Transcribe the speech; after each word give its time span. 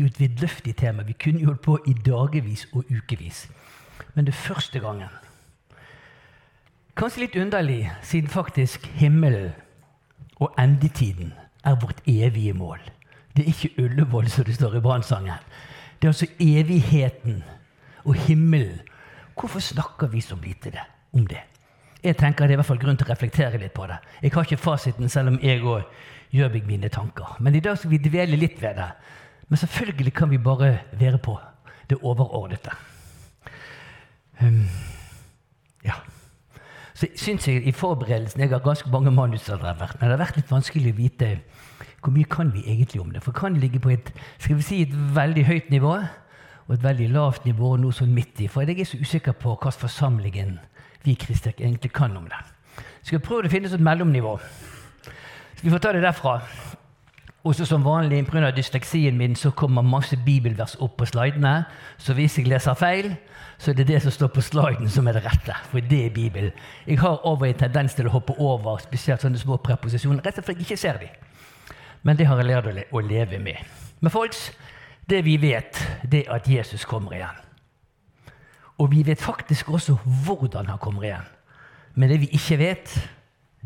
Det 0.00 0.06
er 0.06 0.08
jo 0.08 0.14
et 0.14 0.20
vidløftig 0.20 0.76
tema. 0.76 1.02
Vi 1.02 1.12
kunne 1.12 1.44
holdt 1.44 1.60
på 1.60 1.78
i 1.86 1.92
dagevis 1.92 2.68
og 2.72 2.84
ukevis. 2.88 3.50
Men 4.14 4.26
det 4.26 4.34
første 4.34 4.80
gangen. 4.80 5.08
Kanskje 6.96 7.20
litt 7.20 7.36
underlig, 7.36 7.90
siden 8.02 8.28
faktisk 8.32 8.86
himmelen 8.86 9.50
og 10.40 10.54
endetiden 10.58 11.34
er 11.64 11.76
vårt 11.82 12.00
evige 12.06 12.52
mål. 12.52 12.78
Det 13.36 13.44
er 13.44 13.52
ikke 13.52 13.84
Ullevål, 13.84 14.28
som 14.28 14.44
det 14.44 14.54
står 14.54 14.78
i 14.78 14.80
brannsangen. 14.80 15.44
Det 16.00 16.08
er 16.08 16.14
altså 16.14 16.26
evigheten 16.40 17.44
og 18.04 18.14
himmelen. 18.14 18.80
Hvorfor 19.40 19.60
snakker 19.60 20.06
vi 20.06 20.20
så 20.20 20.36
lite 20.44 20.70
det, 20.70 20.86
om 21.12 21.26
det? 21.26 21.44
Jeg 22.02 22.16
tenker 22.16 22.46
Det 22.46 22.50
er 22.50 22.52
i 22.52 22.56
hvert 22.62 22.72
fall 22.72 22.78
grunn 22.78 22.96
til 22.96 23.04
å 23.06 23.12
reflektere 23.12 23.58
litt 23.58 23.74
på 23.76 23.86
det. 23.86 24.00
Jeg 24.22 24.32
har 24.32 24.48
ikke 24.48 24.56
fasiten, 24.56 25.08
selv 25.08 25.28
om 25.28 25.40
jeg 25.42 25.60
òg 25.60 25.82
gjør 26.30 26.52
meg 26.52 26.66
mine 26.66 26.88
tanker. 26.88 27.36
Men 27.40 27.54
i 27.54 27.60
dag 27.60 27.78
skal 27.78 27.90
vi 27.90 27.98
dvele 27.98 28.36
litt 28.36 28.62
ved 28.62 28.74
det. 28.80 28.92
Men 29.50 29.58
selvfølgelig 29.58 30.14
kan 30.14 30.30
vi 30.30 30.38
bare 30.38 30.78
være 30.92 31.18
på 31.18 31.38
det 31.90 31.98
overordnede. 32.02 32.70
Um, 34.40 34.66
ja. 35.84 35.92
Så 36.94 37.06
syns 37.16 37.48
jeg 37.48 37.66
i 37.66 37.72
forberedelsen 37.72 38.40
Jeg 38.40 38.48
har 38.48 38.58
ganske 38.58 38.90
mange 38.90 39.10
manuser 39.10 39.56
der, 39.56 39.74
men 39.74 40.00
det 40.00 40.10
har 40.10 40.16
vært 40.16 40.36
litt 40.36 40.50
vanskelig 40.50 40.92
å 40.94 40.96
vite 40.96 41.30
hvor 42.00 42.14
mye 42.14 42.24
kan 42.24 42.52
vi 42.54 42.62
egentlig 42.64 43.00
om 43.00 43.10
det. 43.10 43.22
For 43.22 43.32
det 43.32 43.40
kan 43.40 43.56
ligge 43.60 43.80
på 43.80 43.90
et, 43.92 44.12
skal 44.38 44.56
vi 44.56 44.62
si, 44.62 44.82
et 44.82 44.94
veldig 45.16 45.44
høyt 45.44 45.70
nivå 45.70 45.92
og 45.98 46.74
et 46.74 46.82
veldig 46.82 47.08
lavt 47.12 47.44
nivå 47.44 47.74
og 47.74 47.80
noe 47.82 47.92
sånn 47.92 48.14
midt 48.14 48.40
i. 48.40 48.48
For 48.48 48.64
jeg 48.64 48.80
er 48.80 48.88
så 48.88 49.00
usikker 49.00 49.36
på 49.36 49.56
hva 49.58 49.72
forsamlingen 49.74 50.58
vi 51.04 51.16
kristne 51.18 51.52
egentlig 51.58 51.92
kan 51.92 52.16
om 52.16 52.28
det. 52.30 52.40
Skal 53.02 53.18
vi 53.18 53.26
prøve 53.26 53.48
å 53.48 53.52
finne 53.52 53.68
et 53.68 53.82
mellomnivå. 53.82 54.36
Skal 55.56 55.66
vi 55.66 55.74
få 55.74 55.82
ta 55.82 55.92
det 55.92 56.04
derfra? 56.06 56.38
Også 57.44 57.64
som 57.64 57.84
vanlig 57.84 58.26
pga. 58.26 58.50
dysleksien 58.50 59.16
min 59.16 59.36
så 59.36 59.50
kommer 59.50 59.82
masse 59.82 60.16
bibelvers 60.26 60.76
opp 60.80 60.96
på 60.96 61.06
slidene. 61.06 61.64
Så 61.98 62.14
hvis 62.14 62.38
jeg 62.38 62.46
leser 62.46 62.74
feil, 62.74 63.16
så 63.58 63.70
er 63.70 63.74
det 63.74 63.88
det 63.88 64.02
som 64.02 64.10
står 64.10 64.26
på 64.26 64.40
sliden, 64.40 64.88
som 64.88 65.08
er 65.08 65.12
det 65.12 65.24
rette. 65.24 65.54
For 65.70 65.80
det 65.80 66.06
er 66.06 66.10
Bibelen. 66.10 66.52
Jeg 66.86 67.00
har 67.00 67.26
over 67.26 67.46
en 67.46 67.54
tendens 67.54 67.94
til 67.94 68.06
å 68.06 68.10
hoppe 68.10 68.36
over 68.38 68.78
spesielt 68.78 69.20
sånne 69.20 69.38
små 69.38 69.56
preposisjoner, 69.56 70.20
rett 70.24 70.38
og 70.38 70.44
slett 70.44 70.60
ikke 70.60 70.76
ser 70.76 71.00
dem. 71.00 71.08
Men 72.02 72.16
det 72.16 72.26
har 72.26 72.36
jeg 72.36 72.46
lært 72.46 72.92
å 72.92 73.00
leve 73.00 73.38
med. 73.38 73.56
Men 74.00 74.10
folks, 74.10 74.50
det 75.10 75.24
vi 75.24 75.36
vet, 75.40 75.80
det 76.12 76.26
er 76.26 76.34
at 76.34 76.48
Jesus 76.48 76.84
kommer 76.84 77.16
igjen. 77.16 77.40
Og 78.78 78.90
vi 78.92 79.02
vet 79.06 79.20
faktisk 79.20 79.68
også 79.68 79.96
hvordan 80.24 80.66
han 80.66 80.78
kommer 80.78 81.02
igjen. 81.04 81.28
Men 81.94 82.08
det 82.08 82.20
vi 82.20 82.32
ikke 82.36 82.58
vet, 82.58 83.10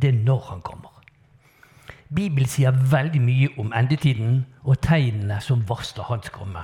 det 0.03 0.09
er 0.11 0.25
når 0.25 0.47
han 0.51 0.61
kommer. 0.61 0.94
Bibelen 2.15 2.49
sier 2.49 2.75
veldig 2.91 3.21
mye 3.23 3.49
om 3.59 3.73
endetiden 3.75 4.45
og 4.63 4.79
tegnene 4.85 5.41
som 5.43 5.65
varsler 5.69 6.07
hans 6.09 6.31
komme. 6.31 6.63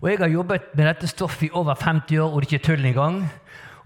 Og 0.00 0.10
Jeg 0.10 0.18
har 0.18 0.28
jobbet 0.28 0.62
med 0.74 0.86
dette 0.86 1.06
stoffet 1.06 1.46
i 1.46 1.50
over 1.52 1.74
50 1.74 2.18
år, 2.18 2.30
og 2.32 2.42
det 2.42 2.48
er 2.48 2.52
ikke 2.52 2.66
tull 2.66 2.84
engang. 2.84 3.32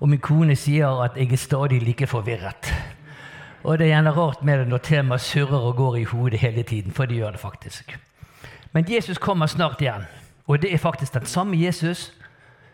Og 0.00 0.08
min 0.08 0.20
kone 0.20 0.56
sier 0.56 1.02
at 1.04 1.16
jeg 1.16 1.32
er 1.32 1.36
stadig 1.36 1.82
like 1.82 2.06
forvirret. 2.06 2.72
Og 3.64 3.78
det 3.78 3.86
er 3.86 3.94
gjerne 3.94 4.10
rart 4.10 4.44
med 4.44 4.58
det 4.58 4.68
når 4.68 4.78
temaet 4.78 5.20
surrer 5.20 5.60
og 5.60 5.76
går 5.76 5.96
i 5.96 6.04
hodet 6.04 6.40
hele 6.40 6.62
tiden, 6.62 6.92
for 6.92 7.04
det 7.04 7.16
gjør 7.16 7.30
det 7.30 7.40
faktisk. 7.40 7.98
Men 8.72 8.84
Jesus 8.88 9.18
kommer 9.18 9.46
snart 9.46 9.80
igjen, 9.80 10.04
og 10.46 10.62
det 10.62 10.72
er 10.74 10.78
faktisk 10.78 11.14
den 11.14 11.26
samme 11.26 11.64
Jesus 11.64 12.12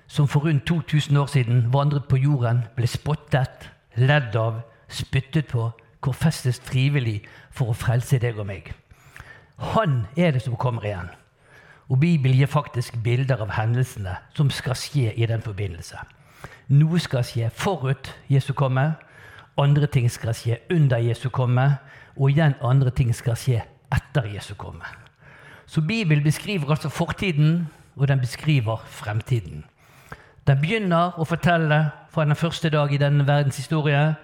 som 0.06 0.28
for 0.28 0.40
rundt 0.40 0.66
2000 0.66 1.16
år 1.16 1.26
siden 1.26 1.72
vandret 1.72 2.04
på 2.04 2.16
jorden, 2.16 2.64
ble 2.76 2.86
spottet, 2.86 3.70
ledd 3.96 4.36
av, 4.36 4.60
spyttet 4.88 5.46
på, 5.46 5.70
korfestes 6.02 6.60
frivillig 6.60 7.22
for 7.50 7.72
å 7.72 7.76
frelse 7.78 8.18
deg 8.22 8.38
og 8.38 8.48
meg. 8.50 8.72
Han 9.74 10.06
er 10.16 10.34
det 10.34 10.42
som 10.42 10.58
kommer 10.58 10.84
igjen. 10.86 11.10
Og 11.88 12.00
Bibelen 12.00 12.38
gir 12.38 12.50
faktisk 12.50 12.96
bilder 13.04 13.42
av 13.44 13.52
hendelsene 13.56 14.16
som 14.36 14.50
skal 14.50 14.78
skje 14.78 15.12
i 15.14 15.26
den 15.28 15.42
forbindelse. 15.44 16.00
Noe 16.72 17.00
skal 17.02 17.24
skje 17.26 17.50
forut 17.54 18.10
Jesu 18.32 18.52
komme, 18.56 18.94
andre 19.60 19.86
ting 19.86 20.08
skal 20.10 20.34
skje 20.34 20.58
under 20.72 21.02
Jesu 21.02 21.28
komme, 21.28 21.66
og 22.16 22.30
igjen 22.30 22.54
andre 22.64 22.90
ting 22.90 23.12
skal 23.14 23.36
skje 23.36 23.60
etter 23.92 24.28
Jesu 24.32 24.54
komme. 24.56 24.88
Så 25.66 25.80
Bibelen 25.80 26.24
beskriver 26.24 26.70
altså 26.70 26.88
fortiden, 26.88 27.68
og 27.96 28.08
den 28.08 28.20
beskriver 28.20 28.80
fremtiden. 28.88 29.64
Den 30.46 30.60
begynner 30.60 31.18
å 31.20 31.24
fortelle 31.28 31.90
fra 32.10 32.24
den 32.24 32.36
første 32.36 32.70
dag 32.72 32.92
i 32.92 32.98
denne 33.00 33.26
verdens 33.28 33.60
historie 33.60 34.14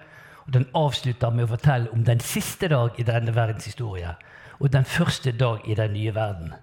Den 0.53 0.65
avslutter 0.73 1.29
med 1.29 1.45
å 1.45 1.53
fortelle 1.53 1.91
om 1.93 2.03
den 2.05 2.19
siste 2.19 2.67
dag 2.67 2.97
i 2.97 3.05
denne 3.05 3.35
verdens 3.35 3.65
historie 3.69 4.15
og 4.59 4.73
den 4.73 4.85
første 4.85 5.31
dag 5.31 5.59
i 5.65 5.75
den 5.75 5.93
nye 5.93 6.15
verden. 6.15 6.53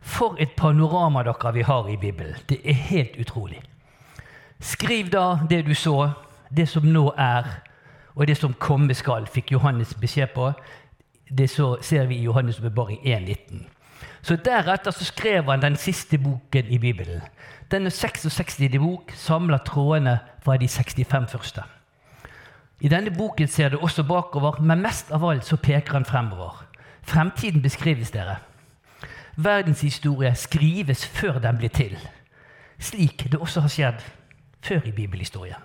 For 0.00 0.36
et 0.38 0.52
panorama 0.56 1.22
dere 1.22 1.52
vi 1.54 1.62
har 1.62 1.88
i 1.88 1.96
Bibelen. 1.96 2.36
Det 2.48 2.60
er 2.64 2.72
helt 2.72 3.16
utrolig. 3.20 3.62
Skriv 4.60 5.10
da 5.10 5.40
det 5.50 5.66
du 5.66 5.74
så, 5.74 6.10
det 6.56 6.68
som 6.68 6.84
nå 6.84 7.12
er, 7.18 7.48
og 8.14 8.26
det 8.26 8.36
som 8.36 8.54
komme 8.54 8.94
skal, 8.94 9.26
fikk 9.26 9.52
Johannes 9.52 9.94
beskjed 9.94 10.34
på. 10.34 10.52
Det 11.30 11.50
så 11.50 11.76
ser 11.82 12.06
vi 12.06 12.16
i 12.16 12.26
Johannes' 12.28 12.60
bebaring 12.62 13.00
1.19. 13.04 13.64
Så 14.22 14.36
Deretter 14.36 14.90
så 14.90 15.04
skrev 15.04 15.50
han 15.50 15.62
den 15.62 15.76
siste 15.76 16.18
boken 16.18 16.66
i 16.68 16.78
Bibelen. 16.78 17.20
Denne 17.70 17.90
66. 17.90 18.58
bok 18.78 19.12
samler 19.16 19.58
trådene 19.58 20.18
fra 20.42 20.56
de 20.56 20.68
65 20.68 21.30
første. 21.30 21.62
I 22.80 22.88
denne 22.88 23.12
boken 23.12 23.48
ser 23.48 23.68
du 23.68 23.78
også 23.78 24.02
bakover, 24.08 24.60
men 24.60 24.82
mest 24.82 25.10
av 25.12 25.24
alt 25.28 25.44
så 25.44 25.56
peker 25.60 25.98
han 25.98 26.08
fremover. 26.08 26.64
Fremtiden 27.02 27.62
beskrives 27.62 28.10
dere. 28.10 28.38
Verdenshistorie 29.36 30.34
skrives 30.34 31.04
før 31.06 31.38
den 31.38 31.58
blir 31.60 31.72
til, 31.72 31.96
slik 32.78 33.26
det 33.32 33.40
også 33.40 33.60
har 33.60 33.72
skjedd 33.72 34.06
før 34.64 34.88
i 34.88 34.92
bibelhistorien. 34.92 35.60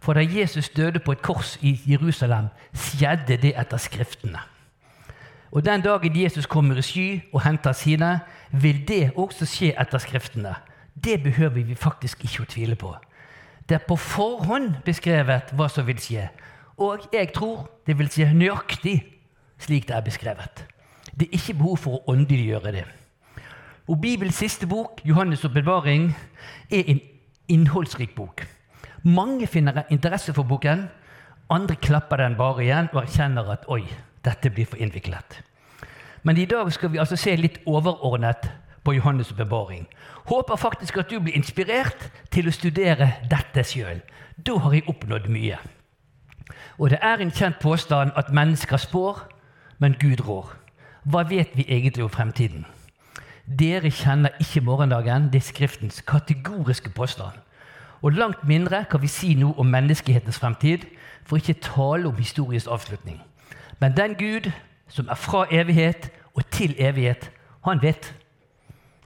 For 0.00 0.12
da 0.12 0.20
Jesus 0.20 0.68
døde 0.68 1.00
på 1.00 1.12
et 1.12 1.22
kors 1.22 1.56
i 1.62 1.80
Jerusalem, 1.86 2.52
skjedde 2.72 3.36
det 3.42 3.54
etter 3.58 3.80
Skriftene. 3.80 4.38
Og 5.52 5.64
den 5.64 5.80
dagen 5.80 6.22
Jesus 6.22 6.46
kommer 6.46 6.76
i 6.76 6.82
sky 6.82 7.20
og 7.32 7.42
henter 7.42 7.72
sine, 7.72 8.20
vil 8.52 8.88
det 8.88 9.12
også 9.16 9.48
skje 9.48 9.72
etter 9.80 9.98
Skriftene. 9.98 10.54
Det 11.04 11.22
behøver 11.22 11.64
vi 11.64 11.74
faktisk 11.74 12.24
ikke 12.24 12.44
å 12.44 12.50
tvile 12.50 12.76
på. 12.76 12.92
Det 13.68 13.74
er 13.74 13.86
på 13.88 13.96
forhånd 13.98 14.80
beskrevet 14.86 15.50
hva 15.58 15.66
som 15.72 15.86
vil 15.88 15.98
skje. 15.98 16.28
Og 16.78 17.08
jeg 17.12 17.32
tror 17.34 17.66
det 17.86 17.96
vil 17.98 18.10
skje 18.12 18.30
nøyaktig 18.36 18.96
slik 19.62 19.88
det 19.88 19.96
er 19.96 20.04
beskrevet. 20.04 20.64
Det 21.16 21.28
er 21.28 21.38
ikke 21.38 21.56
behov 21.58 21.76
for 21.80 21.98
å 21.98 22.12
åndeliggjøre 22.12 22.72
det. 22.74 22.84
Og 23.86 24.00
Bibels 24.02 24.36
siste 24.36 24.66
bok, 24.66 25.00
Johannes' 25.06 25.44
oppbevaring, 25.46 26.10
er 26.70 26.90
en 26.90 27.00
innholdsrik 27.48 28.14
bok. 28.16 28.42
Mange 29.06 29.46
finner 29.46 29.84
interesse 29.90 30.34
for 30.34 30.42
boken. 30.42 30.88
Andre 31.50 31.76
klapper 31.78 32.18
den 32.20 32.36
bare 32.36 32.64
igjen 32.64 32.90
og 32.92 33.04
erkjenner 33.04 33.52
at 33.54 33.68
oi, 33.70 33.84
dette 34.26 34.50
blir 34.50 34.66
for 34.66 34.82
innviklet. 34.82 35.40
Men 36.26 36.38
i 36.42 36.48
dag 36.50 36.72
skal 36.74 36.90
vi 36.90 36.98
altså 36.98 37.16
se 37.16 37.36
litt 37.38 37.60
overordnet 37.70 38.48
på 38.86 38.94
Johannes' 38.94 39.34
bevaring. 39.34 39.86
Håper 40.30 40.56
faktisk 40.56 40.96
at 41.02 41.10
du 41.10 41.18
blir 41.20 41.34
inspirert 41.34 42.06
til 42.30 42.46
å 42.46 42.54
studere 42.54 43.10
dette 43.30 43.64
sjøl. 43.66 44.04
Da 44.46 44.60
har 44.62 44.76
jeg 44.76 44.86
oppnådd 44.88 45.26
mye. 45.32 45.58
Og 46.78 46.92
det 46.92 47.00
er 47.02 47.18
en 47.18 47.32
kjent 47.34 47.58
påstand 47.58 48.14
at 48.16 48.30
mennesker 48.30 48.78
spår, 48.78 49.24
men 49.78 49.96
Gud 50.00 50.22
rår. 50.28 50.52
Hva 51.02 51.24
vet 51.26 51.56
vi 51.58 51.66
egentlig 51.68 52.04
om 52.04 52.10
fremtiden? 52.10 52.66
Dere 53.46 53.90
kjenner 53.90 54.38
ikke 54.40 54.60
morgendagen. 54.60 55.30
Det 55.32 55.40
er 55.42 55.48
Skriftens 55.50 56.00
kategoriske 56.06 56.90
påstand. 56.90 57.38
Og 58.02 58.12
langt 58.12 58.44
mindre 58.44 58.84
kan 58.90 59.02
vi 59.02 59.10
si 59.10 59.34
noe 59.34 59.54
om 59.58 59.66
menneskehetens 59.66 60.38
fremtid, 60.38 60.84
for 61.24 61.36
ikke 61.36 61.60
tale 61.62 62.08
om 62.08 62.16
historiens 62.16 62.66
avslutning. 62.66 63.18
Men 63.80 63.96
den 63.96 64.14
Gud 64.14 64.50
som 64.88 65.08
er 65.08 65.18
fra 65.18 65.46
evighet 65.50 66.10
og 66.34 66.50
til 66.50 66.74
evighet, 66.78 67.30
han 67.64 67.82
vet 67.82 68.14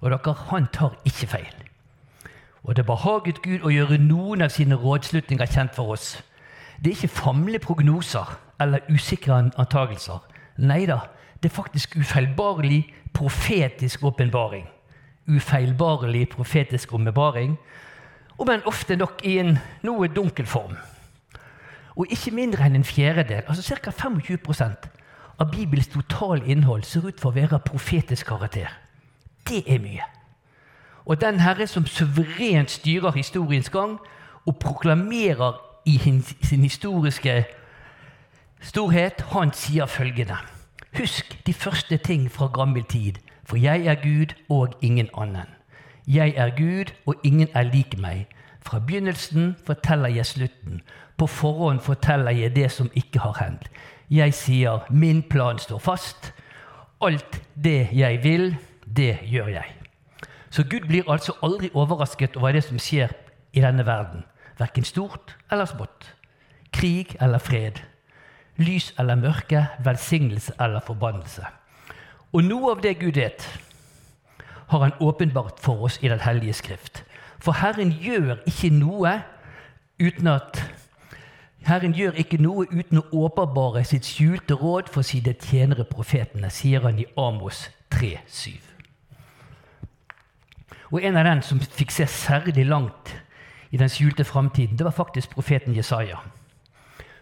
og 0.01 0.11
dere, 0.11 0.35
han 0.49 0.67
tar 0.73 0.97
ikke 1.05 1.27
feil. 1.27 1.55
Og 2.65 2.77
det 2.77 2.87
behaget 2.87 3.43
Gud 3.43 3.65
å 3.65 3.73
gjøre 3.73 3.99
noen 4.01 4.45
av 4.45 4.53
sine 4.53 4.77
rådslutninger 4.77 5.49
kjent 5.49 5.77
for 5.77 5.95
oss. 5.95 6.15
Det 6.81 6.93
er 6.93 6.97
ikke 6.97 7.21
famle 7.21 7.59
prognoser 7.61 8.29
eller 8.61 8.85
usikre 8.93 9.37
antagelser. 9.37 10.21
Nei 10.61 10.85
da, 10.89 11.01
det 11.41 11.51
er 11.51 11.57
faktisk 11.57 11.97
ufeilbarlig 11.97 12.83
profetisk 13.17 14.05
åpenbaring. 14.05 14.67
Ufeilbarlig 15.29 16.29
profetisk 16.29 16.95
åpenbaring. 16.95 17.59
om 18.39 18.49
enn 18.49 18.63
ofte 18.65 18.97
nok 18.97 19.21
i 19.25 19.39
en 19.39 19.59
noe 19.85 20.09
dunkel 20.09 20.47
form. 20.47 20.77
Og 21.97 22.07
ikke 22.09 22.33
mindre 22.33 22.65
enn 22.65 22.79
en 22.79 22.85
fjerdedel, 22.85 23.43
altså 23.47 23.77
ca. 23.77 23.91
25 23.91 24.89
av 25.39 25.51
Bibels 25.51 25.89
totale 25.89 26.47
innhold 26.47 26.85
ser 26.85 27.05
ut 27.05 27.21
for 27.21 27.31
å 27.31 27.37
være 27.37 27.59
profetisk 27.59 28.27
karakter. 28.27 28.80
Det 29.51 29.65
er 29.67 29.79
mye. 29.83 30.07
Og 31.07 31.21
den 31.21 31.41
Herre 31.41 31.67
som 31.67 31.87
suverent 31.87 32.71
styrer 32.71 33.11
historiens 33.11 33.71
gang 33.71 33.99
og 34.47 34.57
proklamerer 34.57 35.59
i 35.87 35.99
sin 36.43 36.63
historiske 36.63 37.45
storhet, 38.61 39.25
han 39.33 39.53
sier 39.53 39.87
følgende 39.87 40.37
Husk 40.99 41.47
de 41.47 41.55
første 41.55 41.97
ting 41.97 42.31
fra 42.31 42.47
gammel 42.55 42.85
tid, 42.85 43.13
for 43.45 43.57
jeg 43.57 43.87
er 43.87 43.95
Gud 43.95 44.35
og 44.49 44.75
ingen 44.83 45.09
annen. 45.19 45.47
Jeg 46.09 46.35
er 46.37 46.51
Gud, 46.57 46.85
og 47.07 47.15
ingen 47.25 47.49
er 47.55 47.63
lik 47.63 47.99
meg. 47.99 48.27
Fra 48.63 48.79
begynnelsen 48.79 49.57
forteller 49.67 50.09
jeg 50.09 50.27
slutten. 50.27 50.81
På 51.17 51.27
forhånd 51.27 51.81
forteller 51.81 52.31
jeg 52.31 52.57
det 52.57 52.73
som 52.73 52.91
ikke 52.95 53.19
har 53.19 53.45
hendt. 53.45 53.71
Jeg 54.11 54.35
sier 54.35 54.87
min 54.91 55.23
plan 55.23 55.59
står 55.59 55.79
fast. 55.79 56.33
Alt 57.01 57.43
det 57.65 57.89
jeg 57.93 58.25
vil, 58.25 58.57
det 58.97 59.19
gjør 59.23 59.47
jeg. 59.47 59.77
Så 60.51 60.65
Gud 60.71 60.87
blir 60.89 61.11
altså 61.11 61.33
aldri 61.43 61.71
overrasket 61.75 62.37
over 62.37 62.53
det 62.53 62.65
som 62.65 62.79
skjer 62.79 63.13
i 63.53 63.63
denne 63.63 63.87
verden. 63.87 64.25
Verken 64.59 64.85
stort 64.85 65.37
eller 65.51 65.65
smått. 65.65 66.15
Krig 66.73 67.17
eller 67.21 67.39
fred. 67.39 67.81
Lys 68.57 68.95
eller 68.99 69.15
mørke. 69.15 69.67
Velsignelse 69.85 70.53
eller 70.61 70.81
forbannelse. 70.81 71.47
Og 72.33 72.45
noe 72.45 72.75
av 72.75 72.83
det 72.83 72.99
Gud 72.99 73.19
vet, 73.19 73.47
har 74.71 74.81
han 74.81 74.93
åpenbart 75.01 75.59
for 75.61 75.83
oss 75.83 75.99
i 76.03 76.09
Den 76.09 76.21
hellige 76.21 76.53
skrift. 76.53 77.05
For 77.39 77.53
Herren 77.53 77.91
gjør 77.93 78.37
ikke 78.47 78.71
noe 78.71 79.21
uten 80.01 80.27
at 80.27 80.63
Herren 81.67 81.93
gjør 81.93 82.17
ikke 82.17 82.39
noe 82.41 82.67
uten 82.71 83.03
å 83.03 83.27
åpenbare 83.27 83.85
sitt 83.85 84.07
skjulte 84.09 84.55
råd 84.55 84.89
for 84.89 85.05
sine 85.05 85.35
tjenere 85.37 85.85
profetene, 85.85 86.51
sier 86.51 86.81
han 86.87 86.99
i 86.99 87.07
Amos 87.17 87.69
3,7. 87.93 88.70
Og 90.91 91.03
en 91.05 91.17
av 91.17 91.25
den 91.25 91.43
som 91.43 91.61
fikk 91.61 91.91
se 91.95 92.07
særlig 92.07 92.67
langt 92.67 93.15
i 93.71 93.77
den 93.77 93.89
skjulte 93.89 94.25
framtiden, 94.25 94.77
det 94.79 94.85
var 94.85 94.95
faktisk 94.97 95.31
profeten 95.31 95.77
Jesaja. 95.77 96.19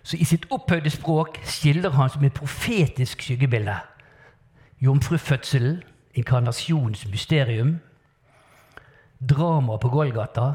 Så 0.03 0.17
i 0.17 0.25
sitt 0.25 0.47
opphøyde 0.51 0.91
språk 0.91 1.39
skildrer 1.45 1.91
han 1.91 2.11
som 2.11 2.25
et 2.25 2.33
profetisk 2.33 3.23
skyggebilde 3.23 3.77
jomfrufødselen, 4.81 5.83
inkarnasjonens 6.15 7.07
mysterium, 7.11 7.79
dramaet 9.31 9.81
på 9.81 9.89
Golgata, 9.89 10.53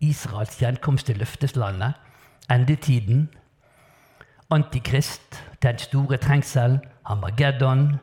Israels 0.00 0.58
gjenkomst 0.58 1.06
til 1.06 1.18
løfteslandet, 1.18 1.92
endetiden, 2.50 3.28
Antikrist, 4.50 5.42
den 5.62 5.78
store 5.78 6.16
trengsel, 6.16 6.78
Hamageddon, 7.06 7.94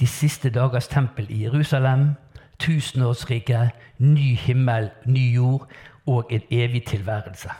de 0.00 0.06
siste 0.06 0.50
dagers 0.50 0.88
tempel 0.88 1.26
i 1.30 1.42
Jerusalem, 1.44 2.14
tusenårsriket, 2.58 3.70
ny 3.98 4.34
himmel, 4.34 4.90
ny 5.04 5.34
jord 5.34 5.68
og 6.06 6.26
en 6.30 6.42
evig 6.50 6.84
tilværelse. 6.86 7.50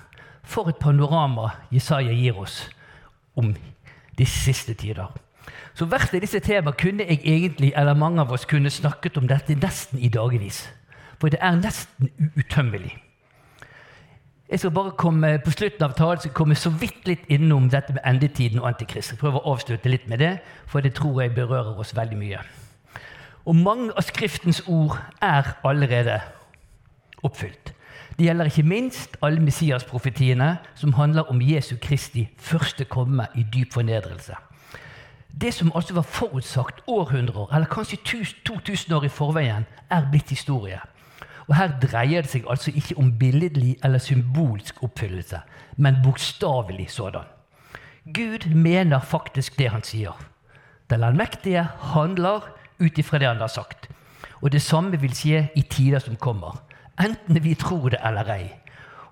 For 0.42 0.68
et 0.68 0.76
panorama 0.76 1.50
Jesaja 1.72 2.12
gir 2.12 2.38
oss 2.38 2.70
om 3.36 3.54
de 4.18 4.26
siste 4.26 4.74
tider. 4.74 5.12
Så 5.74 5.84
hvert 5.84 6.14
av 6.14 6.22
disse 6.24 6.40
temaene 6.40 6.78
kunne 6.78 7.04
jeg 7.04 7.20
egentlig, 7.24 7.72
eller 7.76 7.94
mange 7.94 8.20
av 8.20 8.32
oss 8.32 8.46
kunne 8.48 8.70
snakket 8.70 9.18
om 9.20 9.28
dette 9.28 9.54
nesten 9.54 9.98
i 9.98 10.08
dagevis. 10.08 10.64
For 11.20 11.28
det 11.32 11.38
er 11.40 11.58
nesten 11.60 12.10
utømmelig. 12.36 12.94
Jeg 14.48 14.62
skal 14.62 14.70
bare 14.70 14.94
komme 14.94 15.32
på 15.42 15.50
slutten 15.50 15.82
av 15.82 15.96
talen 15.98 16.22
skal 16.22 16.32
komme 16.36 16.54
så 16.54 16.70
vidt 16.70 17.08
litt 17.08 17.24
innom 17.34 17.66
dette 17.70 17.96
med 17.96 18.04
endetiden 18.06 18.60
og 18.62 18.68
antikrist. 18.70 19.10
Jeg 19.12 19.18
prøver 19.18 19.42
å 19.42 19.56
avslutte 19.56 19.90
litt 19.90 20.06
med 20.08 20.22
det, 20.22 20.36
for 20.70 20.80
det 20.80 20.94
tror 20.94 21.18
jeg 21.22 21.34
berører 21.34 21.80
oss 21.82 21.96
veldig 21.96 22.18
mye. 22.20 22.44
Og 23.46 23.54
mange 23.56 23.92
av 23.94 24.02
Skriftens 24.02 24.64
ord 24.66 24.98
er 25.22 25.52
allerede 25.64 26.18
oppfylt. 27.22 27.72
Det 28.18 28.26
gjelder 28.26 28.48
ikke 28.50 28.62
minst 28.66 29.16
alle 29.22 29.40
Messias-profetiene 29.40 30.56
som 30.74 30.96
handler 30.96 31.30
om 31.30 31.42
Jesu 31.42 31.76
Kristi 31.82 32.28
første 32.38 32.84
komme 32.84 33.26
i 33.34 33.44
dyp 33.54 33.72
fornedrelse. 33.72 34.34
Det 35.40 35.54
som 35.54 35.72
altså 35.74 35.94
var 35.94 36.02
forutsagt 36.02 36.82
århundrer, 36.86 37.54
eller 37.54 37.66
kanskje 37.66 37.98
2000 38.46 38.94
år 38.96 39.04
i 39.04 39.08
forveien, 39.08 39.66
er 39.90 40.10
blitt 40.10 40.30
historie. 40.30 40.80
Og 41.46 41.54
Her 41.56 41.78
dreier 41.82 42.22
det 42.22 42.30
seg 42.30 42.48
altså 42.50 42.72
ikke 42.74 42.96
om 42.98 43.12
billedlig 43.18 43.76
eller 43.84 43.98
symbolsk 43.98 44.82
oppfyllelse, 44.82 45.40
men 45.76 46.00
bokstavelig 46.04 46.90
sådan. 46.90 47.28
Gud 48.14 48.54
mener 48.54 48.98
faktisk 49.00 49.58
det 49.58 49.70
han 49.70 49.82
sier. 49.82 50.16
Den 50.90 51.04
allmektige 51.04 51.68
handler 51.94 52.55
ut 52.78 52.98
ifra 52.98 53.18
det 53.18 53.28
han 53.28 53.42
har 53.42 53.52
sagt. 53.52 53.88
Og 54.42 54.52
det 54.52 54.62
samme 54.62 55.00
vil 55.00 55.14
skje 55.14 55.48
i 55.56 55.62
tider 55.62 56.02
som 56.02 56.16
kommer 56.16 56.60
enten 56.98 57.42
vi 57.44 57.54
tror 57.54 57.88
det 57.88 58.00
eller 58.04 58.30
ei, 58.32 58.48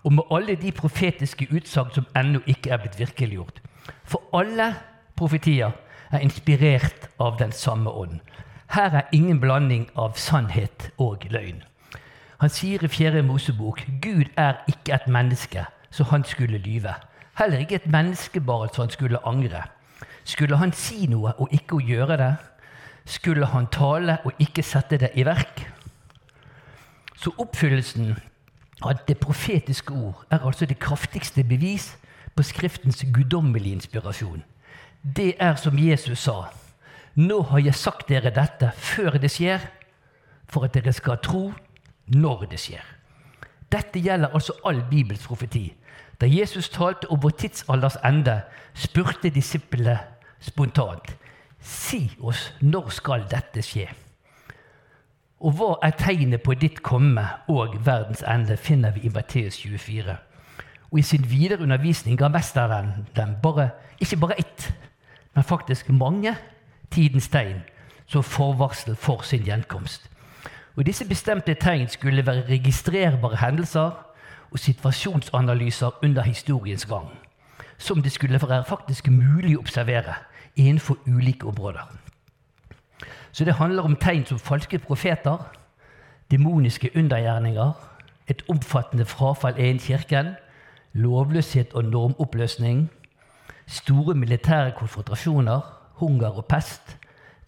og 0.04 0.12
med 0.12 0.24
alle 0.30 0.56
de 0.56 0.72
profetiske 0.72 1.48
utsagn 1.52 1.92
som 1.92 2.06
ennå 2.16 2.40
ikke 2.46 2.70
er 2.70 2.80
blitt 2.82 2.98
virkeliggjort. 2.98 3.60
For 4.04 4.22
alle 4.32 4.74
profetier 5.16 5.72
er 6.10 6.24
inspirert 6.24 7.08
av 7.20 7.38
den 7.38 7.52
samme 7.52 7.90
ånd. 7.90 8.20
Her 8.74 8.96
er 8.96 9.08
ingen 9.12 9.40
blanding 9.40 9.88
av 9.96 10.16
sannhet 10.16 10.90
og 10.98 11.24
løgn. 11.30 11.62
Han 12.40 12.50
sier 12.50 12.84
i 12.84 12.88
Fjerde 12.88 13.22
Mosebok 13.22 13.84
Gud 14.02 14.32
er 14.36 14.60
ikke 14.68 14.94
et 14.94 15.08
menneske, 15.08 15.64
så 15.90 16.04
han 16.04 16.24
skulle 16.24 16.58
lyve. 16.58 16.94
Heller 17.38 17.58
ikke 17.58 17.74
et 17.74 17.86
menneskebarn, 17.86 18.68
så 18.74 18.82
han 18.82 18.90
skulle 18.90 19.26
angre. 19.26 19.62
Skulle 20.24 20.56
han 20.56 20.72
si 20.72 21.06
noe 21.06 21.34
og 21.38 21.52
ikke 21.52 21.80
gjøre 21.84 22.16
det? 22.16 22.34
Skulle 23.04 23.46
han 23.46 23.66
tale 23.66 24.18
og 24.24 24.32
ikke 24.40 24.62
sette 24.62 24.98
det 25.00 25.10
i 25.14 25.24
verk? 25.26 25.66
Så 27.16 27.32
oppfyllelsen 27.38 28.14
av 28.82 29.04
det 29.08 29.18
profetiske 29.20 29.92
ord 29.92 30.24
er 30.30 30.44
altså 30.44 30.66
det 30.66 30.78
kraftigste 30.78 31.44
bevis 31.44 31.94
på 32.36 32.42
Skriftens 32.42 33.04
guddommelige 33.14 33.74
inspirasjon. 33.74 34.42
Det 35.16 35.34
er 35.38 35.54
som 35.54 35.78
Jesus 35.78 36.18
sa. 36.18 36.48
Nå 37.14 37.42
har 37.42 37.58
jeg 37.58 37.74
sagt 37.74 38.08
dere 38.08 38.32
dette 38.34 38.72
før 38.74 39.18
det 39.20 39.30
skjer, 39.30 39.60
for 40.48 40.64
at 40.64 40.74
dere 40.74 40.92
skal 40.92 41.20
tro 41.22 41.52
når 42.06 42.46
det 42.50 42.60
skjer. 42.60 42.84
Dette 43.72 44.00
gjelder 44.00 44.34
altså 44.34 44.56
all 44.64 44.82
Bibels 44.90 45.26
profeti. 45.26 45.74
Da 46.20 46.26
Jesus 46.26 46.68
talte 46.68 47.10
om 47.10 47.22
vår 47.22 47.36
tidsalders 47.38 47.96
ende, 48.04 48.40
spurte 48.74 49.30
disiplene 49.30 49.98
spontant 50.40 51.14
Si 51.64 52.10
oss, 52.20 52.52
når 52.60 52.90
skal 52.92 53.22
dette 53.30 53.62
skje? 53.64 53.86
Og 55.40 55.56
hva 55.56 55.70
er 55.84 55.94
tegnet 55.96 56.42
på 56.44 56.52
ditt 56.60 56.82
komme 56.84 57.24
og 57.48 57.78
verdens 57.86 58.20
ende, 58.28 58.56
finner 58.60 58.92
vi 58.92 59.06
i 59.08 59.12
Matteus 59.12 59.56
24. 59.62 60.16
Og 60.92 60.98
i 60.98 61.02
sin 61.02 61.24
videre 61.30 61.62
undervisning 61.64 62.18
ga 62.20 62.28
mesteren 62.28 63.06
dem 63.16 63.36
bare, 63.42 63.70
ikke 64.00 64.16
bare 64.20 64.38
ett, 64.38 64.74
men 65.34 65.44
faktisk 65.44 65.88
mange 65.88 66.36
tidens 66.90 67.28
tegn 67.28 67.64
som 68.06 68.22
forvarsel 68.22 68.96
for 68.96 69.24
sin 69.24 69.44
gjenkomst. 69.48 70.10
Og 70.76 70.84
Disse 70.86 71.08
bestemte 71.08 71.54
tegn 71.54 71.88
skulle 71.88 72.26
være 72.26 72.44
registrerbare 72.48 73.40
hendelser 73.40 73.90
og 74.50 74.58
situasjonsanalyser 74.58 76.04
under 76.04 76.22
historiens 76.22 76.86
gang, 76.86 77.08
som 77.78 78.02
det 78.02 78.12
skulle 78.12 78.40
være 78.42 78.64
faktisk 78.68 79.08
mulig 79.08 79.56
å 79.56 79.64
observere 79.64 80.20
innenfor 80.56 80.98
ulike 81.06 81.46
områder. 81.46 81.90
Så 83.32 83.44
det 83.44 83.54
handler 83.54 83.82
om 83.82 83.96
tegn 83.96 84.26
som 84.26 84.38
falske 84.38 84.78
profeter, 84.78 85.38
demoniske 86.30 86.90
undergjerninger, 86.96 87.72
et 88.28 88.42
omfattende 88.48 89.04
frafall 89.04 89.58
innen 89.58 89.78
kirken, 89.78 90.34
lovløshet 90.92 91.74
og 91.74 91.84
normoppløsning, 91.84 92.90
store 93.66 94.14
militære 94.14 94.72
konfrontasjoner, 94.78 95.60
hunger 95.94 96.28
og 96.28 96.46
pest, 96.46 96.96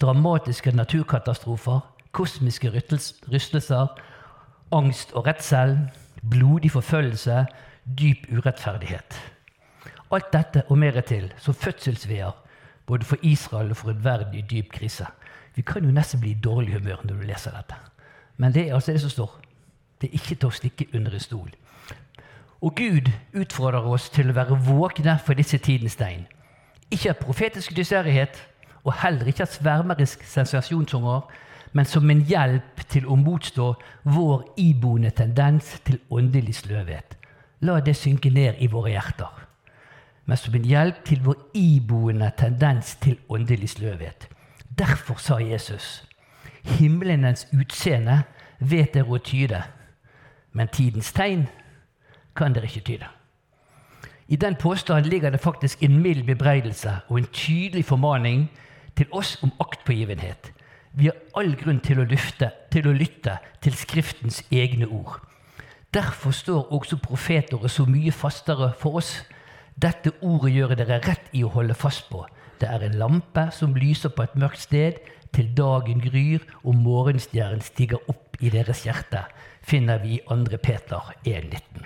dramatiske 0.01 0.71
naturkatastrofer, 0.77 1.81
kosmiske 2.13 2.83
rystelser, 3.33 3.87
angst 4.73 5.13
og 5.13 5.27
redsel, 5.27 5.79
blodig 6.31 6.71
forfølgelse, 6.71 7.47
dyp 7.99 8.27
urettferdighet. 8.33 9.21
Alt 10.13 10.33
dette 10.33 10.63
og 10.69 10.79
mer 10.79 11.01
til 11.01 11.33
som 11.39 11.55
fødselsveier 11.55 12.35
både 12.87 13.05
for 13.05 13.17
Israel 13.23 13.71
og 13.71 13.77
for 13.77 13.91
en 13.91 14.05
verden 14.05 14.35
i 14.35 14.41
dyp 14.41 14.73
krise. 14.73 15.07
Vi 15.55 15.63
kan 15.63 15.85
jo 15.85 15.91
nesten 15.91 16.21
bli 16.21 16.31
i 16.31 16.41
dårlig 16.45 16.75
humør 16.75 17.05
når 17.05 17.15
du 17.15 17.23
leser 17.27 17.51
dette. 17.51 17.75
Men 18.37 18.55
det 18.55 18.69
er 18.69 18.75
altså 18.75 18.93
det 18.93 19.01
som 19.01 19.11
står. 19.11 19.41
Det 20.01 20.09
er 20.09 20.19
ikke 20.19 20.35
til 20.35 20.49
å 20.49 20.57
stikke 20.57 20.87
under 20.95 21.15
en 21.15 21.21
stol. 21.21 21.51
Og 22.61 22.75
Gud 22.77 23.11
utfordrer 23.33 23.87
oss 23.89 24.11
til 24.11 24.31
å 24.31 24.37
være 24.37 24.59
våkne 24.67 25.19
for 25.25 25.39
disse 25.39 25.59
tidens 25.59 25.97
tegn. 25.97 26.27
Ikke 26.91 27.11
av 27.13 27.21
profetisk 27.21 27.73
nysgjerrighet, 27.77 28.39
og 28.85 28.95
heller 29.03 29.27
ikke 29.27 29.45
av 29.47 29.51
svermerisk 29.51 30.23
sensasjonshunger, 30.25 31.25
men 31.73 31.85
som 31.85 32.11
en 32.11 32.23
hjelp 32.25 32.85
til 32.89 33.09
å 33.09 33.17
motstå 33.19 33.73
vår 34.05 34.45
iboende 34.63 35.11
tendens 35.11 35.75
til 35.85 35.99
åndelig 36.11 36.61
sløvhet. 36.63 37.17
La 37.61 37.81
det 37.81 37.97
synke 37.97 38.31
ned 38.31 38.61
i 38.61 38.71
våre 38.71 38.95
hjerter. 38.95 39.46
Men 40.27 40.37
som 40.37 40.55
en 40.55 40.65
hjelp 40.65 41.05
til 41.05 41.23
vår 41.25 41.37
iboende 41.55 42.33
tendens 42.39 42.97
til 43.03 43.19
åndelig 43.29 43.69
sløvhet. 43.77 44.29
Derfor 44.79 45.15
sa 45.23 45.39
Jesus, 45.39 46.05
himmelens 46.65 47.47
utseende 47.55 48.23
vet 48.59 48.95
dere 48.95 49.15
å 49.15 49.23
tyde, 49.23 49.63
men 50.53 50.69
tidens 50.73 51.13
tegn 51.13 51.47
kan 52.37 52.57
dere 52.57 52.69
ikke 52.69 52.85
tyde. 52.91 53.09
I 54.29 54.37
den 54.37 54.57
påstanden 54.59 55.11
ligger 55.11 55.31
det 55.31 55.41
faktisk 55.41 55.83
en 55.83 56.03
mild 56.03 56.27
bebreidelse 56.27 56.99
og 57.09 57.19
en 57.19 57.27
tydelig 57.33 57.85
formaning 57.85 58.51
til 58.97 59.07
oss 59.13 59.37
om 59.43 59.53
aktpågivenhet. 59.61 60.53
Vi 60.93 61.07
har 61.07 61.17
all 61.37 61.55
grunn 61.61 61.81
til 61.81 62.01
å, 62.01 62.09
lyfte, 62.09 62.51
til 62.73 62.89
å 62.89 62.93
lytte 62.97 63.37
til 63.63 63.77
Skriftens 63.77 64.43
egne 64.51 64.89
ord. 64.89 65.21
Derfor 65.95 66.31
står 66.31 66.73
også 66.73 66.97
profeter 66.97 67.69
så 67.69 67.85
mye 67.85 68.13
fastere 68.13 68.73
for 68.81 68.99
oss. 69.01 69.23
Dette 69.77 70.15
ordet 70.25 70.55
gjør 70.55 70.73
dere 70.79 71.03
rett 71.05 71.27
i 71.37 71.43
å 71.45 71.53
holde 71.53 71.75
fast 71.77 72.07
på. 72.09 72.23
Det 72.61 72.69
er 72.73 72.87
en 72.87 72.97
lampe 72.97 73.51
som 73.53 73.75
lyser 73.77 74.09
på 74.09 74.25
et 74.25 74.37
mørkt 74.41 74.63
sted, 74.65 75.03
til 75.37 75.51
dagen 75.53 76.01
gryr 76.01 76.41
og 76.63 76.79
morgenstjernen 76.81 77.61
stiger 77.61 78.01
opp 78.09 78.39
i 78.41 78.49
deres 78.49 78.87
hjerte, 78.87 79.27
finner 79.61 80.01
vi 80.01 80.17
i 80.17 80.23
2. 80.25 80.57
Peter 80.65 81.11
1,19. 81.29 81.85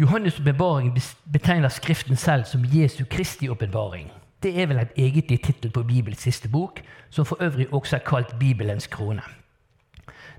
Johannes' 0.00 0.40
åpenbaring 0.40 0.94
betegner 1.32 1.68
Skriften 1.68 2.16
selv 2.16 2.48
som 2.48 2.64
Jesu 2.64 3.04
Kristi 3.04 3.50
åpenbaring. 3.52 4.08
Det 4.42 4.54
er 4.56 4.66
vel 4.66 4.80
en 4.80 4.96
egentlig 4.96 5.42
tittel 5.44 5.70
på 5.70 5.84
Bibels 5.84 6.24
siste 6.24 6.48
bok, 6.48 6.80
som 7.10 7.28
for 7.28 7.42
øvrig 7.44 7.68
også 7.68 7.96
er 7.96 8.06
kalt 8.06 8.32
Bibelens 8.38 8.86
krone. 8.86 9.22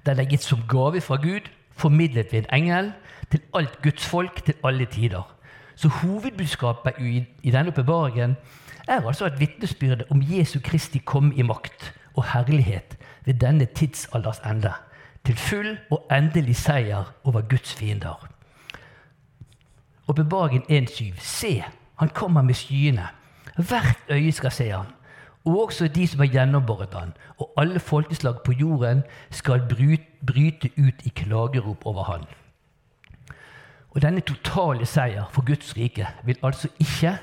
Den 0.06 0.20
er 0.20 0.26
gitt 0.26 0.44
som 0.44 0.66
gave 0.68 1.02
fra 1.02 1.16
Gud, 1.22 1.46
formidlet 1.78 2.34
ved 2.34 2.44
en 2.44 2.52
engel, 2.58 2.92
til 3.32 3.42
alt 3.54 3.82
Guds 3.82 4.06
folk 4.06 4.44
til 4.46 4.58
alle 4.64 4.86
tider. 4.86 5.30
Så 5.76 5.88
hovedbudskapet 5.88 6.94
i, 7.00 7.26
i 7.44 7.52
denne 7.52 7.72
åpenbaringen 7.72 8.36
er 8.88 9.02
altså 9.08 9.26
et 9.26 9.40
vitnesbyrd 9.40 10.04
om 10.12 10.22
Jesu 10.22 10.60
Kristi 10.64 11.00
kom 11.00 11.32
i 11.36 11.42
makt 11.42 11.94
og 12.16 12.26
herlighet 12.34 12.98
ved 13.26 13.34
denne 13.34 13.66
tidsalders 13.66 14.40
ende, 14.46 14.74
til 15.26 15.38
full 15.38 15.78
og 15.92 16.08
endelig 16.12 16.56
seier 16.56 17.14
over 17.24 17.42
Guds 17.42 17.74
fiender. 17.74 18.28
Åpenbaringen 20.08 20.88
1.7.: 20.88 21.20
Se, 21.20 21.64
han 22.00 22.10
kommer 22.10 22.42
med 22.42 22.54
skyene. 22.54 23.08
Hvert 23.58 24.00
øye 24.10 24.32
skal 24.32 24.52
se 24.52 24.70
ham, 24.70 24.86
og 25.46 25.64
også 25.64 25.88
de 25.88 26.08
som 26.08 26.20
har 26.20 26.28
gjennombåret 26.28 26.94
han, 26.94 27.14
og 27.40 27.54
alle 27.58 27.80
folkeslag 27.80 28.36
på 28.46 28.52
jorden 28.52 29.04
skal 29.32 29.62
bryte 30.26 30.70
ut 30.78 31.06
i 31.06 31.10
klagerop 31.10 31.86
over 31.86 32.04
han. 32.04 32.26
Og 33.94 34.02
denne 34.02 34.22
totale 34.26 34.86
seier 34.90 35.30
for 35.32 35.46
Guds 35.46 35.78
rike 35.78 36.08
vil 36.26 36.38
altså 36.44 36.68
ikke 36.80 37.18